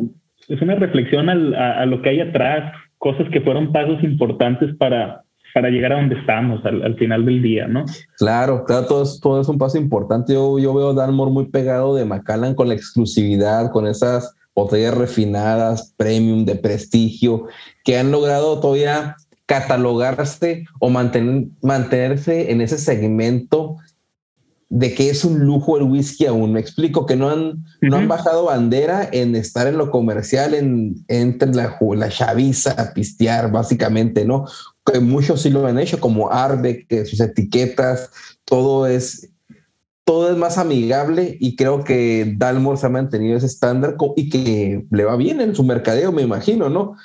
es 0.48 0.62
una 0.62 0.76
reflexión 0.76 1.28
al, 1.28 1.54
a, 1.54 1.80
a, 1.80 1.86
lo 1.86 2.00
que 2.00 2.08
hay 2.08 2.20
atrás, 2.20 2.72
cosas 3.04 3.26
que 3.30 3.42
fueron 3.42 3.70
pasos 3.70 4.02
importantes 4.02 4.74
para, 4.78 5.22
para 5.52 5.68
llegar 5.68 5.92
a 5.92 5.96
donde 5.96 6.18
estamos 6.18 6.64
al, 6.64 6.82
al, 6.82 6.96
final 6.96 7.26
del 7.26 7.42
día, 7.42 7.68
¿no? 7.68 7.84
Claro, 8.16 8.64
claro, 8.64 8.86
todo 8.86 9.02
es, 9.02 9.20
todo 9.20 9.42
es 9.42 9.48
un 9.48 9.58
paso 9.58 9.76
importante. 9.76 10.32
Yo, 10.32 10.58
yo 10.58 10.72
veo 10.72 10.90
a 10.90 10.94
Dalmor 10.94 11.28
muy 11.28 11.44
pegado 11.50 11.94
de 11.94 12.06
Macallan 12.06 12.54
con 12.54 12.68
la 12.68 12.74
exclusividad, 12.74 13.70
con 13.72 13.86
esas 13.86 14.34
botellas 14.54 14.96
refinadas, 14.96 15.92
premium, 15.98 16.46
de 16.46 16.56
prestigio, 16.56 17.44
que 17.84 17.98
han 17.98 18.10
logrado 18.10 18.58
todavía 18.60 19.16
catalogarse 19.44 20.64
o 20.80 20.88
mantener, 20.88 21.48
mantenerse 21.60 22.50
en 22.50 22.62
ese 22.62 22.78
segmento 22.78 23.76
de 24.74 24.92
que 24.92 25.08
es 25.08 25.24
un 25.24 25.38
lujo 25.38 25.76
el 25.76 25.84
whisky 25.84 26.26
aún. 26.26 26.52
Me 26.52 26.58
explico 26.58 27.06
que 27.06 27.14
no 27.14 27.30
han, 27.30 27.40
uh 27.40 27.52
-huh. 27.52 27.90
no 27.90 27.96
han 27.96 28.08
bajado 28.08 28.46
bandera 28.46 29.08
en 29.12 29.36
estar 29.36 29.68
en 29.68 29.78
lo 29.78 29.92
comercial, 29.92 30.52
en 30.52 30.96
entre 31.06 31.54
la, 31.54 31.78
la 31.96 32.08
chaviza, 32.08 32.92
pistear, 32.92 33.52
básicamente, 33.52 34.24
¿no? 34.24 34.46
Que 34.84 34.98
muchos 34.98 35.42
sí 35.42 35.50
lo 35.50 35.64
han 35.64 35.78
hecho, 35.78 36.00
como 36.00 36.32
Arbe, 36.32 36.86
que 36.88 37.06
sus 37.06 37.20
etiquetas, 37.20 38.10
todo 38.44 38.88
es, 38.88 39.30
todo 40.02 40.32
es 40.32 40.36
más 40.36 40.58
amigable 40.58 41.36
y 41.38 41.54
creo 41.54 41.84
que 41.84 42.34
Dalmor 42.36 42.76
se 42.76 42.86
ha 42.86 42.90
mantenido 42.90 43.36
ese 43.36 43.46
estándar 43.46 43.96
y 44.16 44.28
que 44.28 44.84
le 44.90 45.04
va 45.04 45.14
bien 45.14 45.40
en 45.40 45.54
su 45.54 45.62
mercadeo, 45.62 46.10
me 46.10 46.22
imagino, 46.22 46.68
¿no? 46.68 46.96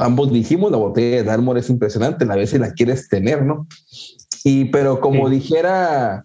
Ambos 0.00 0.32
dijimos, 0.32 0.70
la 0.70 0.78
botella 0.78 1.16
de 1.16 1.24
Dalmor 1.24 1.58
es 1.58 1.68
impresionante, 1.68 2.24
la 2.24 2.36
vez 2.36 2.48
si 2.48 2.58
la 2.58 2.72
quieres 2.72 3.10
tener, 3.10 3.44
¿no? 3.44 3.66
Y 4.42 4.66
pero 4.66 5.00
como 5.00 5.28
sí. 5.28 5.34
dijera 5.34 6.24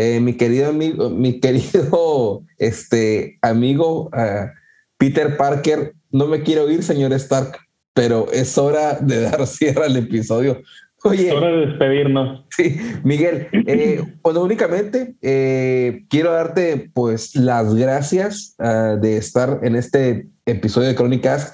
eh, 0.00 0.18
mi 0.18 0.32
querido 0.32 0.70
amigo, 0.70 1.10
mi 1.10 1.40
querido 1.40 2.42
este, 2.58 3.38
amigo 3.42 4.04
uh, 4.06 4.48
Peter 4.96 5.36
Parker, 5.36 5.92
no 6.10 6.26
me 6.26 6.42
quiero 6.42 6.70
ir, 6.70 6.82
señor 6.82 7.12
Stark, 7.12 7.58
pero 7.92 8.26
es 8.32 8.56
hora 8.56 8.94
de 8.94 9.20
dar 9.30 9.46
cierre 9.46 9.84
al 9.84 9.96
episodio. 9.96 10.62
Oye, 11.04 11.28
es 11.28 11.34
hora 11.34 11.48
de 11.48 11.66
despedirnos. 11.66 12.46
Sí, 12.56 12.78
Miguel, 13.04 13.48
eh, 13.52 14.02
bueno, 14.22 14.42
únicamente 14.42 15.14
eh, 15.22 16.04
quiero 16.08 16.32
darte 16.32 16.90
pues 16.92 17.36
las 17.36 17.74
gracias 17.74 18.54
uh, 18.58 18.98
de 18.98 19.16
estar 19.16 19.60
en 19.62 19.76
este 19.76 20.28
episodio 20.46 20.88
de 20.88 20.94
Crónicas 20.94 21.52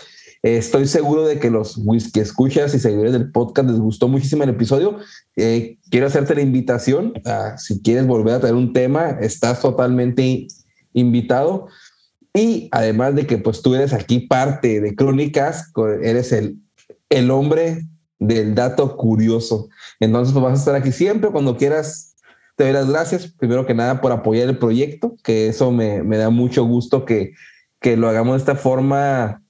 estoy 0.55 0.87
seguro 0.87 1.27
de 1.27 1.41
que 1.41 1.51
los 1.51 1.77
whisky 1.77 2.21
escuchas 2.21 2.73
y 2.73 2.79
seguidores 2.79 3.13
del 3.13 3.33
podcast 3.33 3.69
les 3.69 3.81
gustó 3.81 4.07
muchísimo 4.07 4.45
el 4.45 4.51
episodio. 4.51 4.99
Eh, 5.35 5.79
quiero 5.91 6.07
hacerte 6.07 6.37
la 6.37 6.43
invitación. 6.43 7.15
A, 7.25 7.59
si 7.59 7.83
quieres 7.83 8.07
volver 8.07 8.35
a 8.35 8.41
traer 8.41 8.55
un 8.55 8.73
tema, 8.73 9.19
estás 9.21 9.61
totalmente 9.61 10.47
invitado. 10.93 11.67
Y 12.33 12.69
además 12.71 13.17
de 13.17 13.27
que 13.27 13.39
pues 13.39 13.61
tú 13.61 13.75
eres 13.75 13.93
aquí 13.93 14.21
parte 14.21 14.81
de 14.81 14.95
Crónicas, 14.95 15.73
eres 16.03 16.31
el, 16.31 16.59
el 17.09 17.31
hombre 17.33 17.83
del 18.21 18.55
dato 18.55 18.97
curioso. 18.97 19.69
Entonces 19.99 20.33
pues, 20.33 20.45
vas 20.45 20.53
a 20.53 20.61
estar 20.61 20.75
aquí 20.77 20.93
siempre 20.93 21.31
cuando 21.31 21.57
quieras. 21.57 22.15
Te 22.55 22.65
doy 22.65 22.73
las 22.73 22.89
gracias, 22.89 23.27
primero 23.27 23.67
que 23.67 23.75
nada, 23.75 24.01
por 24.01 24.13
apoyar 24.13 24.49
el 24.49 24.59
proyecto, 24.59 25.17
que 25.23 25.49
eso 25.49 25.73
me, 25.73 26.03
me 26.03 26.17
da 26.17 26.31
mucho 26.31 26.65
gusto 26.65 27.05
que, 27.05 27.33
que 27.81 27.99
lo 27.99 28.09
hagamos 28.09 28.35
de 28.35 28.39
esta 28.39 28.55
forma 28.55 29.43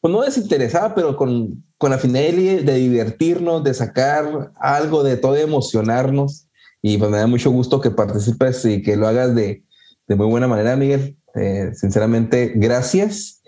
pues 0.00 0.12
no 0.12 0.22
desinteresada, 0.22 0.94
pero 0.94 1.16
con, 1.16 1.64
con 1.78 1.90
la 1.90 1.98
finalidad 1.98 2.62
de 2.62 2.74
divertirnos, 2.74 3.64
de 3.64 3.74
sacar 3.74 4.52
algo, 4.56 5.02
de 5.02 5.16
todo, 5.16 5.32
de 5.32 5.42
emocionarnos. 5.42 6.48
Y 6.82 6.98
pues 6.98 7.10
me 7.10 7.18
da 7.18 7.26
mucho 7.26 7.50
gusto 7.50 7.80
que 7.80 7.90
participes 7.90 8.64
y 8.64 8.82
que 8.82 8.96
lo 8.96 9.08
hagas 9.08 9.34
de, 9.34 9.64
de 10.06 10.14
muy 10.14 10.26
buena 10.26 10.46
manera, 10.46 10.76
Miguel. 10.76 11.16
Eh, 11.34 11.70
sinceramente, 11.74 12.52
gracias. 12.54 13.42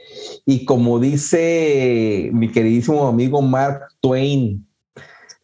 Y 0.45 0.65
como 0.65 0.99
dice 0.99 2.31
mi 2.33 2.51
queridísimo 2.51 3.07
amigo 3.07 3.43
Mark 3.43 3.89
Twain, 4.01 4.67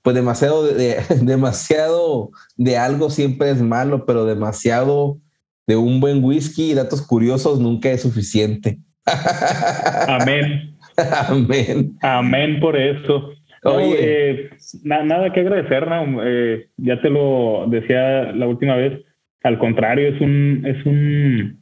pues 0.02 0.14
demasiado 0.14 0.64
de, 0.64 1.02
demasiado 1.22 2.30
de 2.56 2.76
algo 2.76 3.10
siempre 3.10 3.50
es 3.50 3.60
malo, 3.60 4.04
pero 4.06 4.26
demasiado 4.26 5.18
de 5.66 5.76
un 5.76 6.00
buen 6.00 6.22
whisky 6.22 6.72
y 6.72 6.74
datos 6.74 7.02
curiosos 7.02 7.58
nunca 7.58 7.90
es 7.90 8.02
suficiente. 8.02 8.78
Amén. 10.08 10.73
Amén. 11.28 11.96
Amén 12.02 12.60
por 12.60 12.76
eso. 12.76 13.32
Oye, 13.64 13.96
eh, 13.98 14.50
na, 14.82 15.02
nada 15.02 15.32
que 15.32 15.40
agradecer, 15.40 15.88
¿no? 15.88 16.22
eh, 16.22 16.66
ya 16.76 17.00
te 17.00 17.08
lo 17.08 17.66
decía 17.68 18.32
la 18.32 18.46
última 18.46 18.76
vez. 18.76 19.00
Al 19.42 19.58
contrario, 19.58 20.08
es 20.08 20.20
un, 20.20 20.62
es 20.66 20.84
un, 20.86 21.60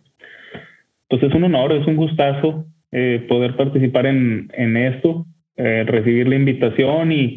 pues 1.09 1.23
es 1.23 1.33
un 1.35 1.45
honor, 1.45 1.73
es 1.73 1.87
un 1.87 1.97
gustazo 1.97 2.67
eh, 2.91 3.25
poder 3.29 3.57
participar 3.57 4.07
en, 4.07 4.51
en 4.53 4.77
esto, 4.77 5.27
recibir 5.57 6.27
la 6.27 6.35
invitación 6.35 7.13
y, 7.13 7.37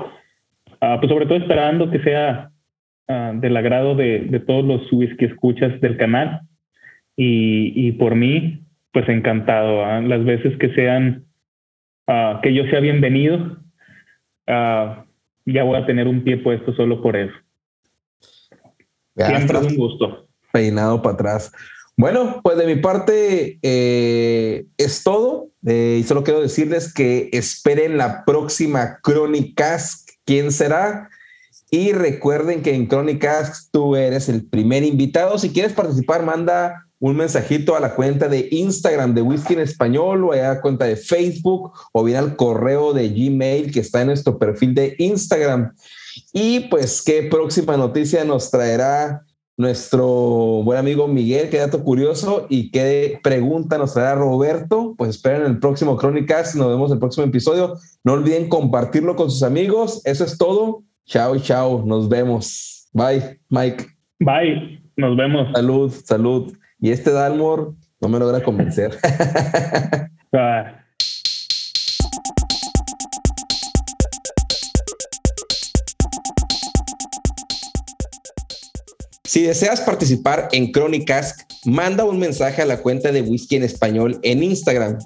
uh, 0.82 1.00
pues 1.00 1.10
sobre 1.10 1.26
todo 1.26 1.38
esperando 1.38 1.92
que 1.92 2.00
sea 2.00 2.50
uh, 3.08 3.40
del 3.40 3.56
agrado 3.56 3.94
de, 3.94 4.22
de, 4.22 4.40
todos 4.40 4.66
los 4.66 4.92
whisky 4.92 5.26
escuchas 5.26 5.80
del 5.82 5.98
canal 5.98 6.42
y, 7.16 7.74
y 7.76 7.92
por 7.94 8.16
mí, 8.16 8.62
pues 8.92 9.08
encantado. 9.10 9.84
¿eh? 9.84 10.02
Las 10.08 10.24
veces 10.26 10.58
que 10.58 10.74
sean 10.74 11.25
uh, 12.08 12.42
que 12.42 12.54
yo 12.54 12.64
sea 12.66 12.80
bienvenido, 12.80 13.38
uh, 14.48 15.04
ya 15.46 15.64
voy 15.64 15.78
a 15.78 15.86
tener 15.86 16.08
un 16.08 16.24
pie 16.24 16.38
puesto 16.38 16.74
solo 16.74 17.02
por 17.02 17.16
eso. 17.16 17.34
Ya 19.16 19.28
Siempre 19.28 19.60
es 19.60 19.66
un 19.66 19.78
gusto. 19.78 20.28
Peinado 20.52 21.02
para 21.02 21.16
atrás. 21.16 21.52
Bueno, 21.98 22.42
pues 22.44 22.58
de 22.58 22.66
mi 22.66 22.76
parte 22.76 23.58
eh, 23.62 24.66
es 24.78 25.04
todo. 25.04 25.50
Eh, 25.66 26.00
y 26.02 26.04
solo 26.04 26.24
quiero 26.24 26.42
decirles 26.42 26.94
que 26.94 27.30
esperen 27.32 27.98
la 27.98 28.26
próxima 28.26 29.00
Crónicas. 29.02 30.06
¿Quién 30.26 30.52
será? 30.52 31.10
Y 31.72 31.94
recuerden 31.94 32.62
que 32.62 32.76
en 32.76 32.88
Crónicas 32.88 33.70
tú 33.72 33.96
eres 33.96 34.28
el 34.28 34.46
primer 34.46 34.84
invitado. 34.84 35.38
Si 35.38 35.52
quieres 35.52 35.74
participar, 35.74 36.24
manda 36.24 36.85
un 37.00 37.16
mensajito 37.16 37.76
a 37.76 37.80
la 37.80 37.96
cuenta 37.96 38.28
de 38.28 38.48
Instagram 38.52 39.14
de 39.14 39.22
Whisky 39.22 39.54
en 39.54 39.60
Español 39.60 40.24
o 40.24 40.32
a 40.32 40.38
la 40.38 40.62
cuenta 40.62 40.86
de 40.86 40.96
Facebook 40.96 41.74
o 41.92 42.04
bien 42.04 42.18
al 42.18 42.36
correo 42.36 42.94
de 42.94 43.10
Gmail 43.10 43.72
que 43.72 43.82
está 43.82 44.02
en 44.02 44.08
nuestro 44.08 44.38
perfil 44.38 44.74
de 44.74 44.96
Instagram. 45.00 45.74
Y 46.34 46.62
pues, 46.62 47.02
¿qué 47.02 47.24
próxima 47.24 47.76
noticia 47.76 48.24
nos 48.24 48.50
traerá 48.50 49.24
nuestro 49.58 50.06
buen 50.64 50.80
amigo 50.80 51.08
Miguel? 51.08 51.50
Qué 51.50 51.58
dato 51.58 51.84
curioso 51.84 52.48
y 52.50 52.72
qué 52.72 53.20
pregunta 53.22 53.78
nos 53.78 53.94
traerá 53.94 54.16
Roberto. 54.16 54.96
Pues 54.98 55.12
esperen 55.12 55.44
el 55.44 55.60
próximo 55.60 55.98
Crónicas. 55.98 56.56
Nos 56.56 56.70
vemos 56.70 56.90
en 56.90 56.96
el 56.96 57.00
próximo 57.00 57.28
episodio. 57.28 57.76
No 58.04 58.14
olviden 58.14 58.48
compartirlo 58.48 59.16
con 59.16 59.30
sus 59.30 59.44
amigos. 59.44 60.02
Eso 60.06 60.24
es 60.24 60.38
todo. 60.38 60.84
Chao, 61.06 61.38
chao. 61.40 61.84
Nos 61.86 62.08
vemos. 62.08 62.88
Bye, 62.94 63.40
Mike. 63.50 63.86
Bye. 64.20 64.82
Nos 64.96 65.18
vemos. 65.18 65.50
Salud, 65.54 65.94
salud. 66.06 66.54
Y 66.80 66.92
este 66.92 67.12
Dalmor 67.12 67.76
no 68.02 68.10
me 68.10 68.20
logra 68.20 68.44
convencer. 68.44 68.98
Si 79.24 79.42
deseas 79.42 79.82
participar 79.82 80.48
en 80.54 80.72
Crónicas, 80.72 81.36
manda 81.66 82.06
un 82.06 82.20
mensaje 82.20 82.62
a 82.62 82.66
la 82.66 82.82
cuenta 82.82 83.12
de 83.12 83.22
Whisky 83.22 83.58
en 83.58 83.64
Español 83.64 84.18
en 84.24 84.42
Instagram. 84.42 84.98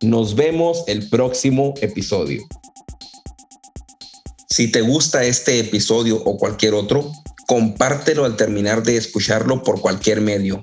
Nos 0.00 0.34
vemos 0.34 0.82
el 0.88 1.08
próximo 1.08 1.72
episodio. 1.80 2.42
Si 4.48 4.72
te 4.72 4.80
gusta 4.80 5.22
este 5.22 5.60
episodio 5.60 6.16
o 6.16 6.36
cualquier 6.36 6.74
otro, 6.74 7.12
compártelo 7.46 8.24
al 8.24 8.36
terminar 8.36 8.82
de 8.82 8.96
escucharlo 8.96 9.62
por 9.62 9.80
cualquier 9.80 10.20
medio. 10.20 10.62